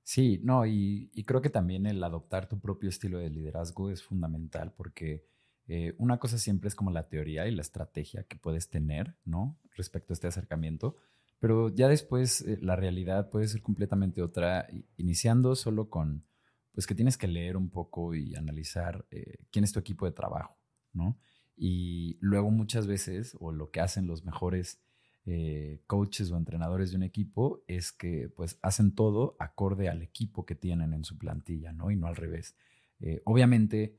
[0.03, 4.73] Sí, no, y, creo que también el adoptar tu propio estilo de liderazgo es fundamental
[4.75, 5.25] porque
[5.67, 9.57] eh, una cosa siempre es como la teoría y la estrategia que puedes tener, ¿no?
[9.75, 10.97] Respecto a este acercamiento,
[11.39, 16.25] pero ya después eh, la realidad puede ser completamente otra, iniciando solo con,
[16.73, 20.11] pues que tienes que leer un poco y analizar eh, quién es tu equipo de
[20.11, 20.57] trabajo,
[20.91, 21.17] ¿no?
[21.55, 24.81] Y luego muchas veces, o lo que hacen los mejores
[25.25, 30.45] eh, coaches o entrenadores de un equipo es que pues hacen todo acorde al equipo
[30.45, 31.91] que tienen en su plantilla, ¿no?
[31.91, 32.57] Y no al revés.
[32.99, 33.97] Eh, obviamente,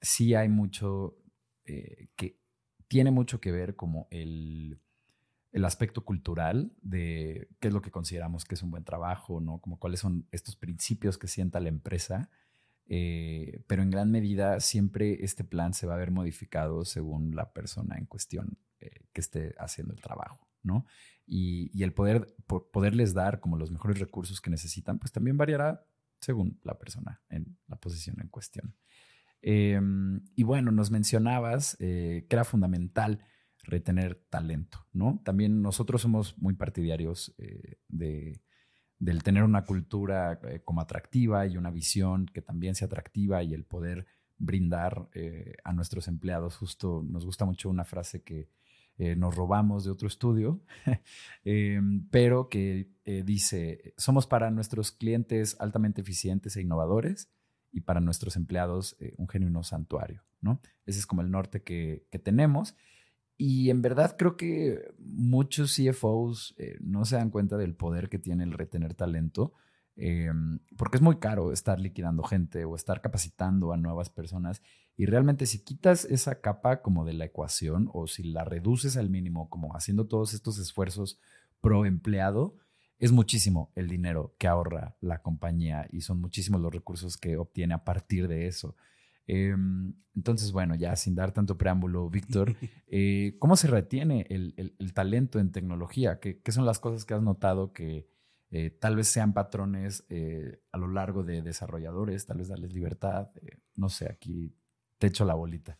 [0.00, 1.16] sí hay mucho
[1.64, 2.38] eh, que
[2.86, 4.78] tiene mucho que ver como el,
[5.52, 9.60] el, aspecto cultural de qué es lo que consideramos que es un buen trabajo, ¿no?
[9.60, 12.30] Como cuáles son estos principios que sienta la empresa.
[12.86, 17.96] pero en gran medida siempre este plan se va a ver modificado según la persona
[17.96, 20.84] en cuestión eh, que esté haciendo el trabajo, ¿no?
[21.26, 25.86] Y, el poder, poderles dar como los mejores recursos que necesitan, pues también variará
[26.20, 28.76] según la persona en la posición en cuestión.
[29.40, 33.24] Em, y bueno, nos mencionabas eh, que era fundamental
[33.62, 35.22] retener talento, ¿no?
[35.24, 38.42] También nosotros somos muy partidarios eh, de,
[38.98, 43.64] del tener una cultura como atractiva y una visión que también sea atractiva y el
[43.64, 45.08] poder brindar
[45.64, 46.56] a nuestros empleados.
[46.56, 48.50] Justo nos gusta mucho una frase que,
[48.98, 50.62] eh, nos robamos de otro estudio,
[51.44, 57.28] em, pero que eh, dice, somos para nuestros clientes altamente eficientes e innovadores
[57.72, 60.60] y para nuestros empleados eh, un genuino santuario, ¿no?
[60.86, 62.74] Ese es como el norte que, que tenemos.
[63.36, 68.44] Y en verdad creo que muchos CFOs no se dan cuenta del poder que tiene
[68.44, 69.52] el retener talento,
[69.94, 74.62] em, porque es muy caro estar liquidando gente o estar capacitando a nuevas personas
[74.96, 79.10] y realmente si quitas esa capa como de la ecuación o si la reduces al
[79.10, 81.20] mínimo, como haciendo todos estos esfuerzos
[81.60, 82.56] pro empleado,
[82.98, 87.74] es muchísimo el dinero que ahorra la compañía y son muchísimos los recursos que obtiene
[87.74, 88.74] a partir de eso.
[89.26, 92.56] Em, entonces, bueno, ya sin dar tanto preámbulo, Víctor,
[92.86, 96.20] eh, ¿cómo se retiene el, talento en tecnología?
[96.20, 98.08] ¿Qué, son las cosas que has notado que
[98.50, 103.28] eh, tal vez sean patrones eh, a lo largo de desarrolladores, tal vez darles libertad?
[103.74, 104.54] no sé, aquí
[104.98, 105.78] te echo la bolita.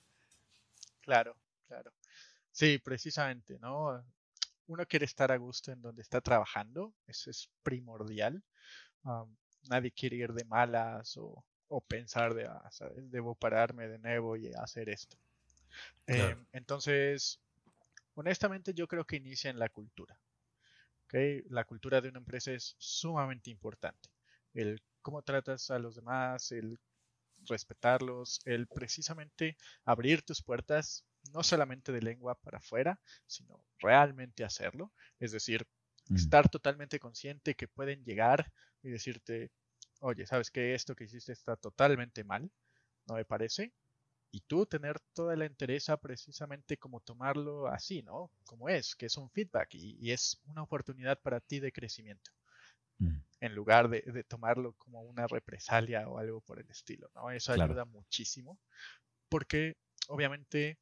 [1.00, 1.92] Claro, claro.
[2.50, 4.04] Sí, precisamente, ¿no?
[4.66, 8.42] Uno quiere estar a gusto en donde está trabajando, eso es primordial.
[9.68, 11.44] nadie quiere ir de malas o,
[11.88, 15.16] pensar de, ah, debo pararme de nuevo y hacer esto.
[16.06, 17.40] Em, entonces,
[18.14, 20.18] honestamente yo creo que inicia en la cultura.
[21.04, 21.42] ¿okay?
[21.48, 24.08] La cultura de una empresa es sumamente importante.
[24.54, 26.80] El cómo tratas a los demás, el
[27.48, 34.92] respetarlos, el precisamente abrir tus puertas no solamente de lengua para afuera, sino realmente hacerlo.
[35.18, 35.66] Es decir,
[36.08, 36.16] mm.
[36.16, 39.50] estar totalmente consciente que pueden llegar y decirte,
[40.00, 42.50] oye, ¿sabes que Esto que hiciste está totalmente mal,
[43.06, 43.72] no me parece.
[44.32, 48.30] y tú tener toda la entereza precisamente como tomarlo así, ¿no?
[48.44, 52.32] Como es, que es un feedback y, es una oportunidad para ti de crecimiento,
[52.98, 53.18] mm.
[53.40, 57.30] en lugar de, tomarlo como una represalia o algo por el estilo, ¿no?
[57.30, 58.58] Eso ayuda muchísimo,
[59.28, 59.76] porque
[60.08, 60.78] obviamente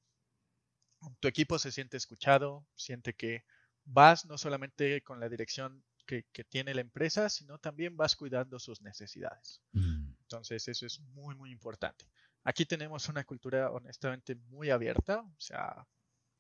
[1.21, 3.45] tu equipo se siente escuchado, siente que
[3.85, 8.83] vas no solamente con la dirección que, tiene la empresa, sino también vas cuidando sus
[8.83, 9.63] necesidades.
[9.73, 10.13] Mm.
[10.21, 12.07] Entonces, eso es muy, muy importante.
[12.45, 15.87] Aquí tenemos una cultura honestamente muy abierta, o sea,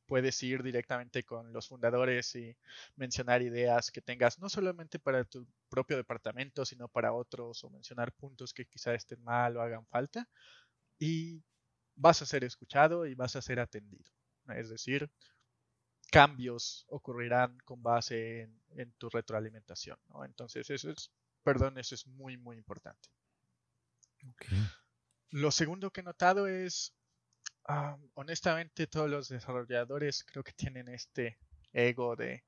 [0.06, 2.56] puedes ir directamente con los fundadores y
[2.96, 8.12] mencionar ideas que tengas, no solamente para tu propio departamento, sino para otros, o mencionar
[8.12, 10.28] puntos que quizá estén mal o hagan falta,
[10.98, 11.42] y
[11.96, 14.10] vas a ser escuchado y vas a ser atendido.
[14.48, 15.10] Es decir,
[16.10, 19.98] cambios ocurrirán con base en, tu retroalimentación.
[20.24, 21.10] Entonces, eso es,
[21.42, 23.08] perdón, eso es muy, muy importante.
[25.30, 26.94] Lo segundo que he notado es,
[27.66, 31.38] ah, honestamente, todos los desarrolladores creo que tienen este
[31.72, 32.44] ego de,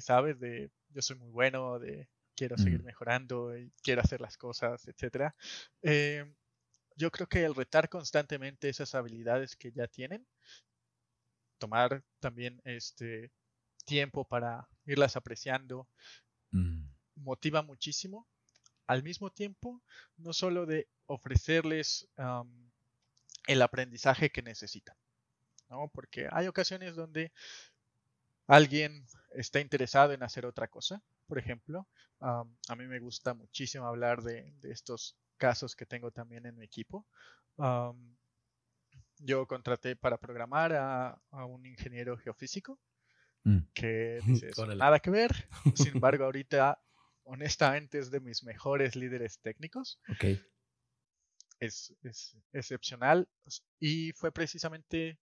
[0.00, 0.38] ¿sabes?
[0.38, 5.32] De yo soy muy bueno, de quiero seguir mejorando y quiero hacer las cosas, etc.
[5.82, 6.24] Eh,
[6.96, 10.26] yo creo que el retar constantemente esas habilidades que ya tienen,
[11.58, 13.30] tomar también este
[13.84, 15.88] tiempo para irlas apreciando,
[16.50, 16.84] mm.
[17.16, 18.26] motiva muchísimo.
[18.86, 19.82] Al mismo tiempo,
[20.16, 22.08] no solo de ofrecerles
[23.46, 24.96] el aprendizaje que necesitan.
[25.68, 25.90] ¿no?
[25.92, 27.32] Porque hay ocasiones donde
[28.46, 31.02] alguien está interesado en hacer otra cosa.
[31.26, 31.86] Por ejemplo,
[32.20, 37.06] a mí me gusta muchísimo hablar de, estos casos que tengo también en mi equipo.
[39.18, 42.78] yo contraté para programar a, un ingeniero geofísico
[43.44, 43.58] mm.
[43.74, 45.48] que dice, nada que ver.
[45.74, 46.80] Sin embargo, ahorita
[47.24, 50.00] honestamente es de mis mejores líderes técnicos.
[50.14, 50.40] Okay
[51.62, 51.94] es,
[52.52, 53.28] excepcional
[53.78, 55.18] y fue precisamente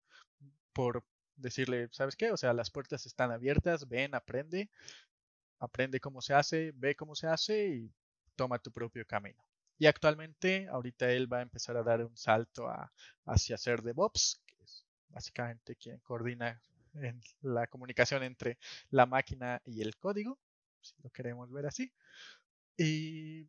[0.74, 1.04] por
[1.36, 2.32] decirle, ¿sabes qué?
[2.32, 4.70] O sea, las puertas están abiertas, ven, aprende,
[5.60, 7.94] aprende cómo se hace, ve cómo se hace y
[8.36, 9.44] toma tu propio camino.
[9.78, 12.92] Y actualmente, ahorita él va a empezar a dar un salto a,
[13.26, 16.62] hacia ser DevOps, que es básicamente quien coordina
[17.42, 18.58] la comunicación entre
[18.92, 20.40] la máquina y el código,
[20.82, 21.94] si lo queremos ver así.
[22.78, 23.48] Y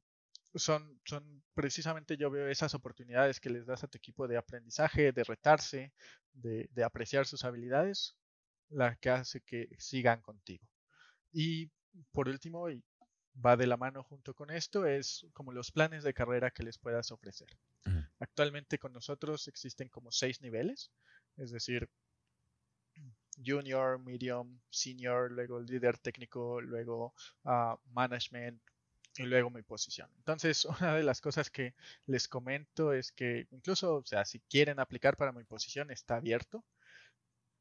[0.55, 5.13] son, son precisamente yo veo esas oportunidades que les das a tu equipo de aprendizaje,
[5.13, 5.93] de retarse,
[6.33, 8.17] de, de apreciar sus habilidades,
[8.69, 10.67] la que hace que sigan contigo.
[11.33, 11.71] Y
[12.13, 12.83] por último, y
[13.45, 16.79] va de la mano junto con esto, es como los planes de carrera que les
[16.79, 17.49] puedas ofrecer.
[18.19, 20.91] Actualmente con nosotros existen como seis niveles,
[21.37, 21.89] es decir,
[23.43, 28.61] junior, medium, senior, luego líder técnico, luego uh, management,
[29.17, 30.11] y luego mi posición.
[30.19, 31.75] Entonces, una de las cosas que
[32.07, 36.65] les comento es que incluso, o sea, si quieren aplicar para mi posición, está abierto.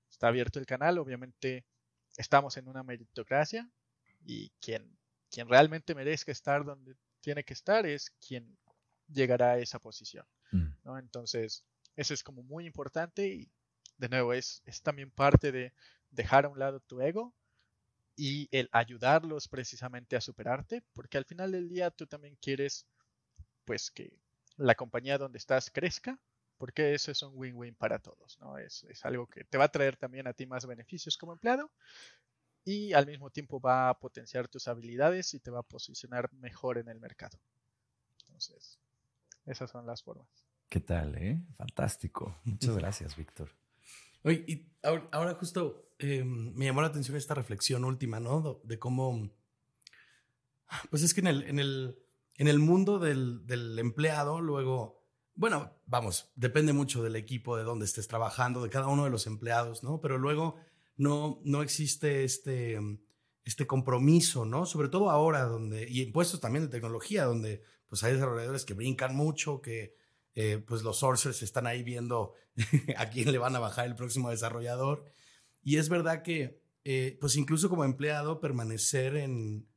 [0.10, 0.98] Está abierto el canal.
[0.98, 1.66] Obviamente,
[2.18, 3.70] estamos en una meritocracia
[4.26, 4.98] y quien,
[5.30, 8.58] quien realmente merezca estar donde tiene que estar es quien
[9.08, 10.26] llegará a esa posición.
[10.52, 10.68] Mm.
[10.84, 10.98] ¿no?
[10.98, 11.64] Entonces,
[11.96, 13.52] eso es como muy importante y
[13.98, 15.74] de nuevo es, es también parte de
[16.12, 17.36] dejar a un lado tu ego
[18.20, 22.86] y el ayudarlos precisamente a superarte, porque al final del día tú también quieres
[23.64, 24.12] pues que
[24.58, 26.20] la compañía donde estás crezca,
[26.58, 28.58] porque eso es un win-win para todos, ¿no?
[28.58, 31.72] Es, es, algo que te va a traer también a ti más beneficios como empleado
[32.66, 36.78] y al mismo tiempo va a potenciar tus habilidades y te va a posicionar mejor
[36.78, 37.40] en el mercado.
[38.20, 38.80] Entonces,
[39.46, 40.28] esas son las formas.
[40.68, 41.42] ¿Qué tal, eh?
[41.58, 42.38] Fantástico.
[42.44, 43.50] Muchas gracias, Víctor.
[44.24, 48.62] Oye, y ahora, justo eh, me llamó la atención esta reflexión última, ¿no?
[48.64, 49.30] De cómo,
[50.90, 52.00] pues es que en el, en el,
[52.38, 55.04] en el mundo del, del, empleado, luego,
[55.36, 59.28] bueno, vamos, depende mucho del equipo, de dónde estés trabajando, de cada uno de los
[59.28, 60.02] empleados, ¿no?
[60.02, 60.56] Pero luego
[60.98, 62.78] no, no existe este,
[63.46, 64.66] este compromiso, ¿no?
[64.66, 68.74] Sobre todo ahora, donde, y en puestos también de tecnología, donde pues hay desarrolladores que
[68.74, 69.96] brincan mucho, que
[70.36, 72.34] eh, pues los sourcers están ahí viendo
[72.98, 75.06] a quién le van a bajar el próximo desarrollador.
[75.64, 79.68] Y es verdad que, eh, pues incluso como empleado, permanecer en,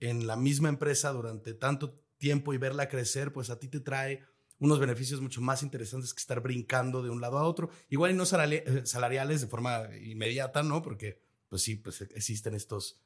[0.00, 4.22] en la misma empresa durante tanto tiempo y verla crecer, pues a ti te trae
[4.58, 7.70] unos beneficios mucho más interesantes que estar brincando de un lado a otro.
[7.88, 10.82] Igual y no eh, salariales de forma inmediata, ¿no?
[10.82, 13.00] Porque, pues sí, pues existen estos,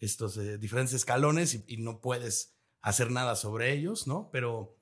[0.00, 4.30] estos diferentes escalones y, y, no puedes hacer nada sobre ellos, ¿no?
[4.32, 4.76] Pero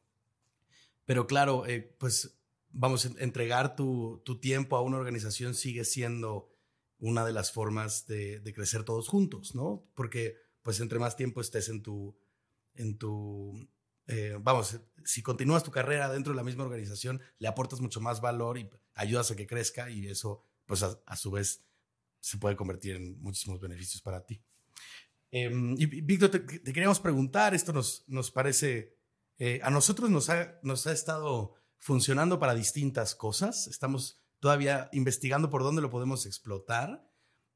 [1.05, 2.38] pero claro, eh, pues
[2.70, 6.50] vamos, entregar tu, tiempo a una organización sigue siendo
[6.98, 9.84] una de las formas de, crecer todos juntos, ¿no?
[9.94, 12.16] Porque pues entre más tiempo estés en tu,
[12.74, 13.68] en tu,
[14.07, 18.20] eh, vamos, si continúas tu carrera dentro de la misma organización, le aportas mucho más
[18.20, 21.64] valor y ayudas a que crezca y eso, pues a, su vez,
[22.20, 24.40] se puede convertir en muchísimos beneficios para ti.
[25.30, 28.98] Em, y Víctor, te, queríamos preguntar, esto nos, nos parece,
[29.45, 35.82] eh, a nosotros nos ha, estado funcionando para distintas cosas, estamos todavía investigando por dónde
[35.82, 37.05] lo podemos explotar,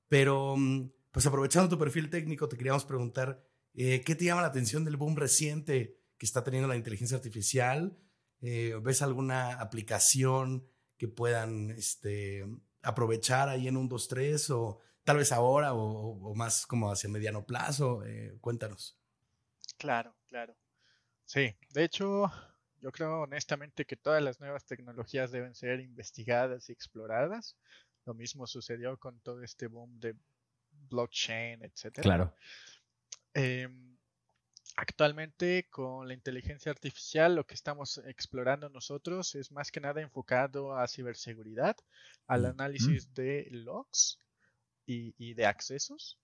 [0.09, 3.41] pero mm, pues aprovechando tu perfil técnico, te queríamos preguntar,
[3.73, 7.97] eh, ¿qué te llama la atención del boom reciente que está teniendo la inteligencia artificial?
[8.41, 10.67] Eh, ¿Ves alguna aplicación
[10.97, 12.45] que puedan este,
[12.83, 17.47] aprovechar ahí en un 2, 3 o tal vez ahora o, más como hacia mediano
[17.47, 18.05] plazo?
[18.05, 18.99] Eh, cuéntanos.
[19.79, 20.57] Claro, claro.
[21.27, 22.33] Sí, de hecho,
[22.81, 27.57] yo creo honestamente que todas las nuevas tecnologías deben ser investigadas y exploradas.
[28.07, 30.17] Lo mismo sucedió con todo este boom de
[30.89, 32.01] blockchain, etc.
[32.01, 32.35] Claro.
[33.35, 33.97] Em,
[34.79, 40.77] Actualmente con la inteligencia artificial lo que estamos explorando nosotros es más que nada enfocado
[40.77, 41.77] a ciberseguridad,
[42.27, 44.19] al análisis de logs
[44.85, 46.19] y, de accesos,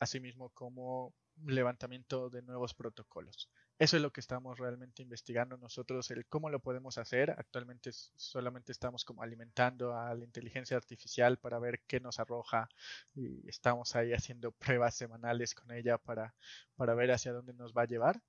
[0.00, 1.14] asimismo como
[1.44, 3.48] levantamiento de nuevos protocolos.
[3.78, 7.30] Eso es lo que estamos realmente investigando nosotros, el cómo lo podemos hacer.
[7.30, 12.70] Actualmente solamente estamos como alimentando a la inteligencia artificial para ver qué nos arroja
[13.14, 14.50] y estamos ahí haciendo
[14.80, 16.34] pruebas semanales con ella para,
[16.74, 18.22] para ver hacia dónde nos va a llevar.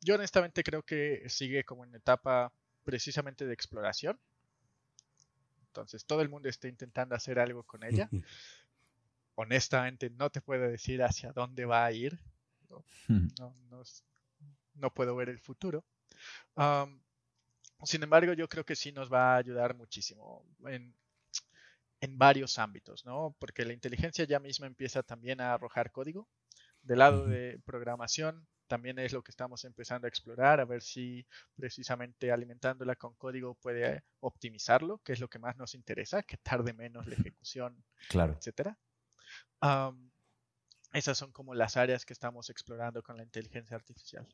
[0.00, 2.52] Yo honestamente creo que sigue como en etapa
[2.84, 4.18] precisamente de exploración.
[5.66, 8.08] Entonces todo el mundo está intentando hacer algo con ella.
[9.38, 12.18] honestamente no te puedo decir hacia dónde va a ir.
[13.08, 13.82] No, no,
[14.78, 15.84] no puedo ver el futuro.
[17.84, 20.94] sin embargo, yo creo que sí nos va a ayudar muchísimo en,
[22.10, 23.36] varios ámbitos, ¿no?
[23.38, 26.28] Porque la inteligencia ya misma empieza también a arrojar código.
[26.82, 31.26] Del lado de programación, también es lo que estamos empezando a explorar, a ver si
[31.56, 36.72] precisamente alimentándola con código puede optimizarlo, que es lo que más nos interesa, que tarde
[36.72, 38.34] menos la ejecución, claro.
[38.34, 38.78] etcétera.
[40.92, 44.28] esas son como las áreas que estamos explorando con la inteligencia artificial.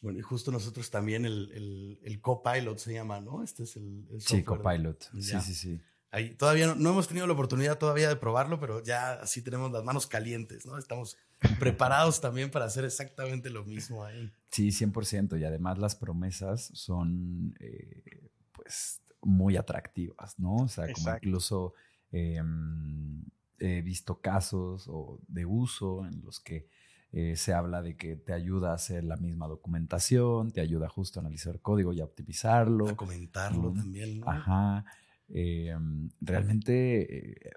[0.00, 3.42] Bueno, y justo nosotros también el, el, el Copilot se llama, ¿no?
[3.42, 5.10] Este es el, Sí, Copilot.
[5.20, 5.80] Sí, sí, sí.
[6.10, 9.84] Ahí, todavía no, hemos tenido la oportunidad todavía de probarlo, pero ya así tenemos las
[9.84, 10.78] manos calientes, ¿no?
[10.78, 11.18] Estamos
[11.58, 14.32] preparados también para hacer exactamente lo mismo ahí.
[14.50, 15.38] Sí, 100%.
[15.38, 20.56] Y además las promesas son, eh, pues, muy atractivas, ¿no?
[20.56, 21.74] O sea, como incluso
[22.12, 23.24] em,
[23.58, 26.68] he visto casos o de uso en los que
[27.10, 31.18] eh, se habla de que te ayuda a hacer la misma documentación, te ayuda justo
[31.18, 32.86] a analizar código y a optimizarlo.
[32.88, 34.20] A comentarlo también.
[34.26, 34.84] Ajá.
[35.30, 37.50] Em, realmente eh,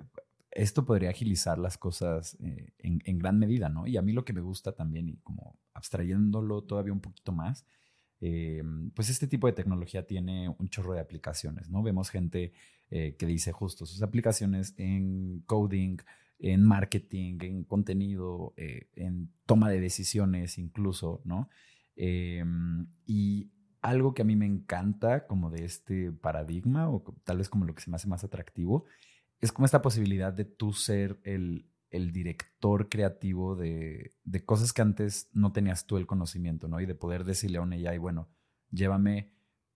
[0.52, 3.88] esto podría agilizar las cosas eh, en, gran medida, ¿no?
[3.88, 7.66] Y a mí lo que me gusta también, y como abstrayéndolo todavía un poquito más,
[8.94, 11.82] pues este tipo de tecnología tiene un chorro de aplicaciones, ¿no?
[11.82, 12.54] Vemos gente
[12.90, 15.98] que dice justo sus aplicaciones en coding,
[16.42, 21.50] en marketing, en contenido, eh, en toma de decisiones incluso, ¿no?
[21.96, 27.50] Em, y algo que a mí me encanta como de este paradigma, o tal vez
[27.50, 28.86] como lo que se me hace más atractivo,
[29.40, 35.30] es como esta posibilidad de tú ser el, director creativo de, de, cosas que antes
[35.34, 36.80] no tenías tú el conocimiento, ¿no?
[36.80, 38.30] Y de poder decirle a una y bueno,
[38.72, 39.32] llévame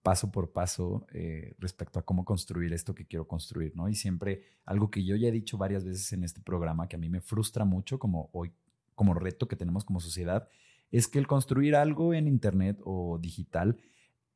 [0.06, 3.88] paso por paso eh, respecto a cómo construir esto que quiero construir, ¿no?
[3.88, 6.98] Y siempre algo que yo ya he dicho varias veces en este programa que a
[7.00, 8.52] mí me frustra mucho como hoy,
[8.94, 10.48] como reto que tenemos como sociedad,
[10.92, 13.78] es que el construir algo en Internet o digital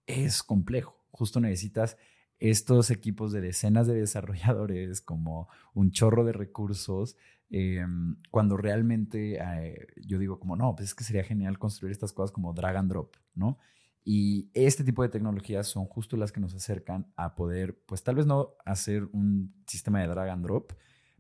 [0.07, 0.97] es complejo.
[1.13, 1.97] Justo necesitas
[2.41, 7.17] estos equipos de decenas de desarrolladores, como un chorro de recursos,
[7.49, 12.13] em, cuando realmente eh, yo digo como, no, pues es que sería genial construir estas
[12.13, 13.57] cosas como drag and drop, ¿no?
[14.05, 18.17] Y este tipo de tecnologías son justo las que nos acercan a poder, pues tal
[18.17, 20.73] vez no hacer un sistema de drag and drop,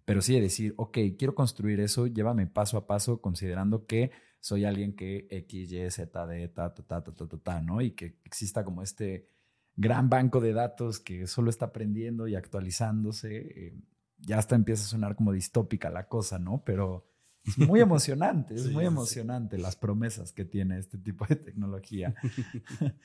[0.04, 4.10] pero sí de decir, ok, quiero construir eso, llévame paso a paso considerando que
[4.40, 7.82] soy alguien que X, Y, Z, D, ta, ta, ta, ta, ta, ta, ¿no?
[7.82, 9.28] Y que exista como este
[9.76, 13.36] gran banco de datos que solo está aprendiendo y actualizándose.
[13.36, 13.74] Eh,
[14.18, 16.62] ya hasta empieza a sonar como distópica la cosa, ¿no?
[16.64, 17.09] Pero
[17.44, 22.14] es muy emocionante, es muy emocionante las promesas que tiene este tipo de tecnología.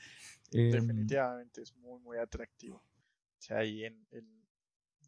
[0.52, 2.76] Em, Definitivamente es muy, muy atractivo.
[2.76, 4.06] O sea, y en,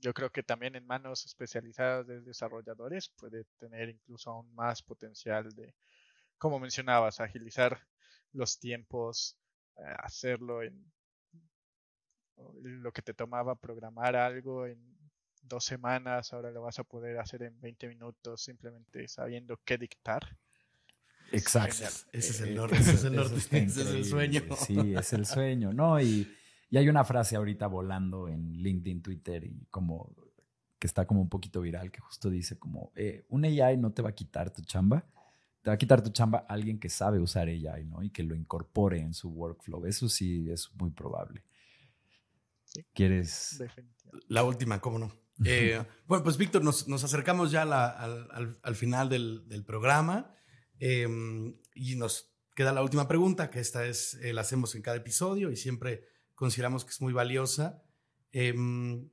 [0.00, 5.54] yo creo que también en manos especializadas de desarrolladores puede tener incluso aún más potencial
[5.54, 5.74] de,
[6.38, 7.80] como mencionabas, agilizar
[8.32, 9.38] los tiempos,
[9.76, 10.90] eh, hacerlo en
[12.62, 14.97] lo que te tomaba programar algo en
[15.49, 20.36] dos semanas, ahora lo vas a poder hacer en 20 minutos simplemente sabiendo qué dictar.
[21.32, 21.84] Exacto.
[22.12, 24.42] Ese es el norte, ese es el norte, ese es el sueño.
[24.57, 26.01] Sí, es el sueño, ¿no?
[26.01, 26.32] Y,
[26.70, 30.14] y hay una frase ahorita volando en LinkedIn, Twitter y como
[30.78, 34.03] que está como un poquito viral, que justo dice como, eh, un AI no te
[34.03, 35.05] va a quitar tu chamba,
[35.61, 38.03] te va a quitar tu chamba alguien que sabe usar AI, ¿no?
[38.03, 39.86] Y que lo incorpore en su workflow.
[39.86, 41.42] Eso sí es muy probable.
[42.92, 43.62] ¿Quieres?
[44.28, 45.12] La última, ¿cómo no?
[45.45, 50.34] Eh, bueno, pues Víctor, nos, acercamos ya al, final del, programa
[50.78, 54.97] em, y nos queda la última pregunta, que esta es, eh, la hacemos en cada
[54.97, 57.82] episodio y siempre consideramos que es muy valiosa,
[58.32, 59.11] em,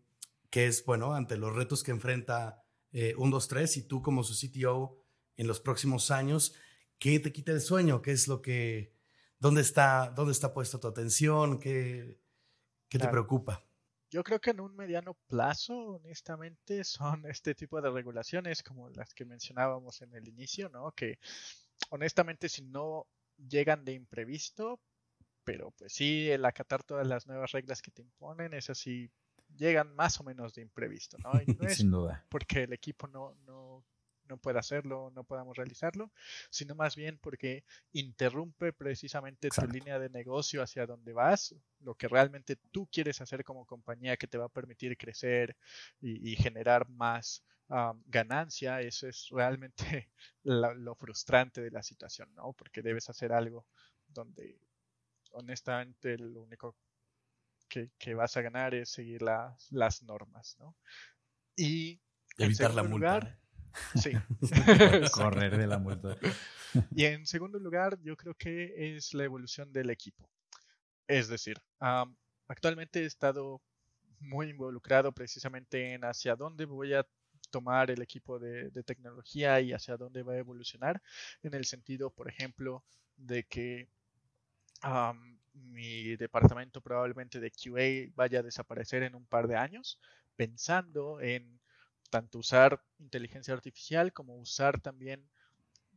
[0.50, 3.16] que es, bueno, ante los retos que enfrenta eh,
[3.50, 5.04] 3 y tú como su CTO
[5.36, 6.56] en los próximos años,
[6.98, 8.02] ¿qué te quita el sueño?
[8.02, 8.96] ¿Qué es lo que,
[9.38, 11.60] dónde está, dónde está puesta tu atención?
[11.60, 12.20] ¿Qué,
[12.88, 13.66] qué te preocupa?
[14.16, 19.14] Yo creo que en un mediano plazo, honestamente, son este tipo de regulaciones como las
[19.14, 20.94] que mencionábamos en el inicio, ¿no?
[20.94, 21.20] Que
[21.90, 24.80] honestamente si no llegan de imprevisto,
[25.44, 29.12] pero pues sí, el acatar todas las nuevas reglas que te imponen, es así,
[29.54, 31.34] llegan más o menos de imprevisto, ¿no?
[31.78, 32.26] Sin duda.
[32.30, 33.84] Porque el equipo no, no
[34.28, 36.12] no pueda hacerlo, no podamos realizarlo,
[36.50, 37.64] sino más bien porque
[37.94, 43.44] interrumpe precisamente tu línea de negocio hacia donde vas, lo que realmente tú quieres hacer
[43.44, 45.56] como compañía que te va a permitir crecer
[46.02, 47.44] y, generar más
[48.06, 50.10] ganancia, eso es realmente
[50.44, 52.54] lo, frustrante de la situación, ¿no?
[52.54, 53.66] Porque debes hacer algo
[54.08, 54.60] donde
[55.32, 56.76] honestamente lo único
[57.68, 60.76] que, vas a ganar es seguir las normas, ¿no?
[61.56, 62.02] Y
[62.38, 63.40] evitar la multa.
[63.96, 64.12] Sí.
[65.12, 66.18] Correr de la multa.
[66.96, 70.30] Y en segundo lugar, yo creo que es la evolución del equipo.
[71.08, 71.62] Es decir,
[72.48, 73.62] actualmente he estado
[74.20, 77.06] muy involucrado precisamente en hacia dónde voy a
[77.52, 81.02] tomar el equipo de, tecnología y hacia dónde va a evolucionar,
[81.44, 82.84] en el sentido, por ejemplo,
[83.18, 83.88] de que
[85.54, 90.00] mi departamento probablemente de QA vaya a desaparecer en un par de años,
[90.36, 91.60] pensando en
[92.16, 95.30] tanto usar inteligencia artificial como usar también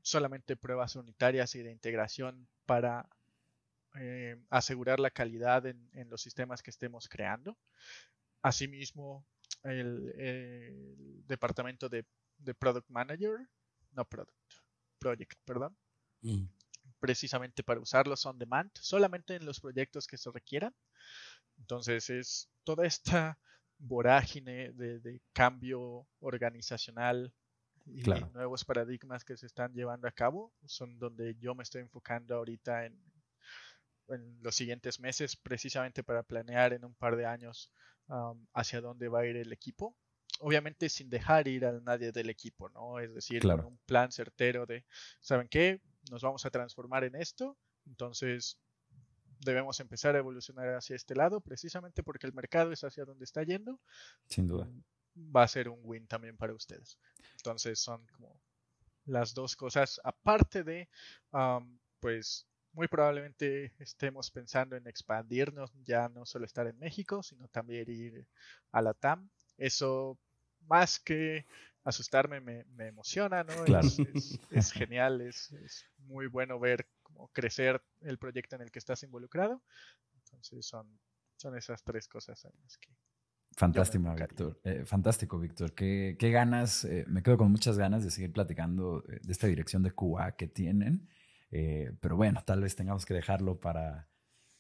[0.03, 3.09] solamente pruebas unitarias y de integración para
[4.01, 7.57] eh, asegurar la calidad en, los sistemas que estemos creando.
[8.43, 9.25] Asimismo,
[9.63, 12.05] el, departamento de,
[12.59, 13.39] Product Manager,
[13.93, 14.35] no Product,
[14.99, 15.77] Project, perdón,
[16.23, 16.47] mm.
[16.99, 20.75] precisamente para usarlos on demand, solamente en los proyectos que se requieran.
[21.59, 23.39] Entonces es toda esta
[23.79, 27.33] vorágine de, cambio organizacional
[27.87, 28.03] y
[28.35, 32.85] nuevos paradigmas que se están llevando a cabo son donde yo me estoy enfocando ahorita
[32.85, 33.01] en,
[34.09, 37.73] en los siguientes meses precisamente para planear en un par de años
[38.53, 39.97] hacia dónde va a ir el equipo
[40.41, 43.01] obviamente sin dejar ir a nadie del equipo, ¿no?
[43.01, 44.85] Es decir, con un plan certero de,
[45.21, 45.81] ¿saben qué?
[46.11, 47.57] Nos vamos a transformar en esto,
[47.87, 48.59] entonces
[49.41, 53.43] debemos empezar a evolucionar hacia este lado, precisamente porque el mercado es hacia donde está
[53.43, 53.81] yendo.
[54.29, 54.65] Sin duda.
[54.65, 56.99] Mm, va a ser un win también para ustedes.
[57.37, 58.41] Entonces son como
[59.05, 60.89] las dos cosas, aparte de,
[62.01, 67.91] pues muy probablemente estemos pensando en expandirnos, ya no solo estar en México, sino también
[67.91, 68.27] ir
[68.71, 69.29] a la TAM.
[69.57, 70.19] Eso
[70.61, 71.47] más que
[71.85, 73.53] asustarme me, emociona, ¿no?
[74.51, 76.89] Es, genial, es, es, muy bueno ver
[77.33, 79.63] crecer el proyecto en el que estás involucrado.
[80.15, 80.99] Entonces son,
[81.37, 82.91] son esas tres cosas en las que...
[83.57, 84.61] Fantástico, Víctor.
[84.63, 85.73] Eh, fantástico, Víctor.
[85.75, 89.47] Qué, qué ganas, eh, me quedo con muchas ganas de seguir platicando eh, de esta
[89.47, 91.09] dirección de Cuba que tienen.
[91.51, 94.09] pero bueno, tal vez tengamos que dejarlo para,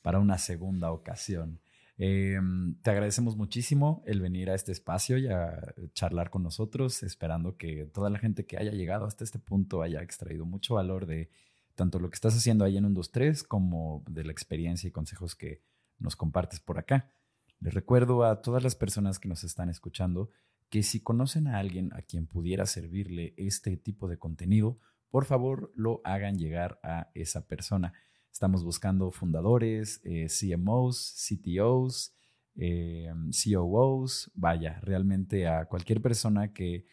[0.03, 1.61] para una segunda ocasión.
[1.99, 7.87] Te agradecemos muchísimo el venir a este espacio y a charlar con nosotros, esperando que
[7.87, 11.29] toda la gente que haya llegado hasta este punto haya extraído mucho valor de
[11.75, 15.35] tanto lo que estás haciendo ahí en un 2-3 como de la experiencia y consejos
[15.35, 15.61] que
[15.99, 17.11] nos compartes por acá.
[17.59, 20.31] Les recuerdo a todas las personas que nos están escuchando
[20.71, 24.79] que si conocen a alguien a quien pudiera servirle este tipo de contenido,
[25.11, 27.93] por favor lo hagan llegar a esa persona.
[28.33, 32.15] Estamos buscando fundadores, eh, CMOs, CTOs,
[32.57, 36.85] eh, COOs, vaya, realmente a cualquier persona que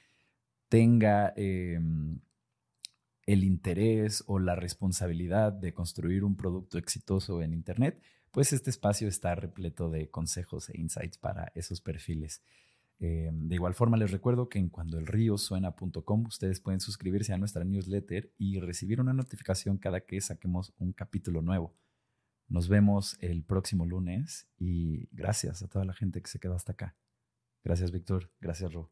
[0.70, 2.20] tenga em,
[3.26, 9.08] el interés o la responsabilidad de construir un producto exitoso en Internet, pues este espacio
[9.08, 12.42] está repleto de consejos e insights para esos perfiles.
[13.00, 18.32] Eh, de igual forma, les recuerdo que en cuandoelriosuena.com ustedes pueden suscribirse a nuestra newsletter
[18.38, 21.76] y recibir una notificación cada que saquemos un capítulo nuevo.
[22.48, 26.74] Nos vemos el próximo lunes y gracias a toda la gente que se quedó hasta
[26.74, 26.96] acá.
[27.64, 28.32] Gracias, Víctor.
[28.39, 28.91] Gracias, Ro.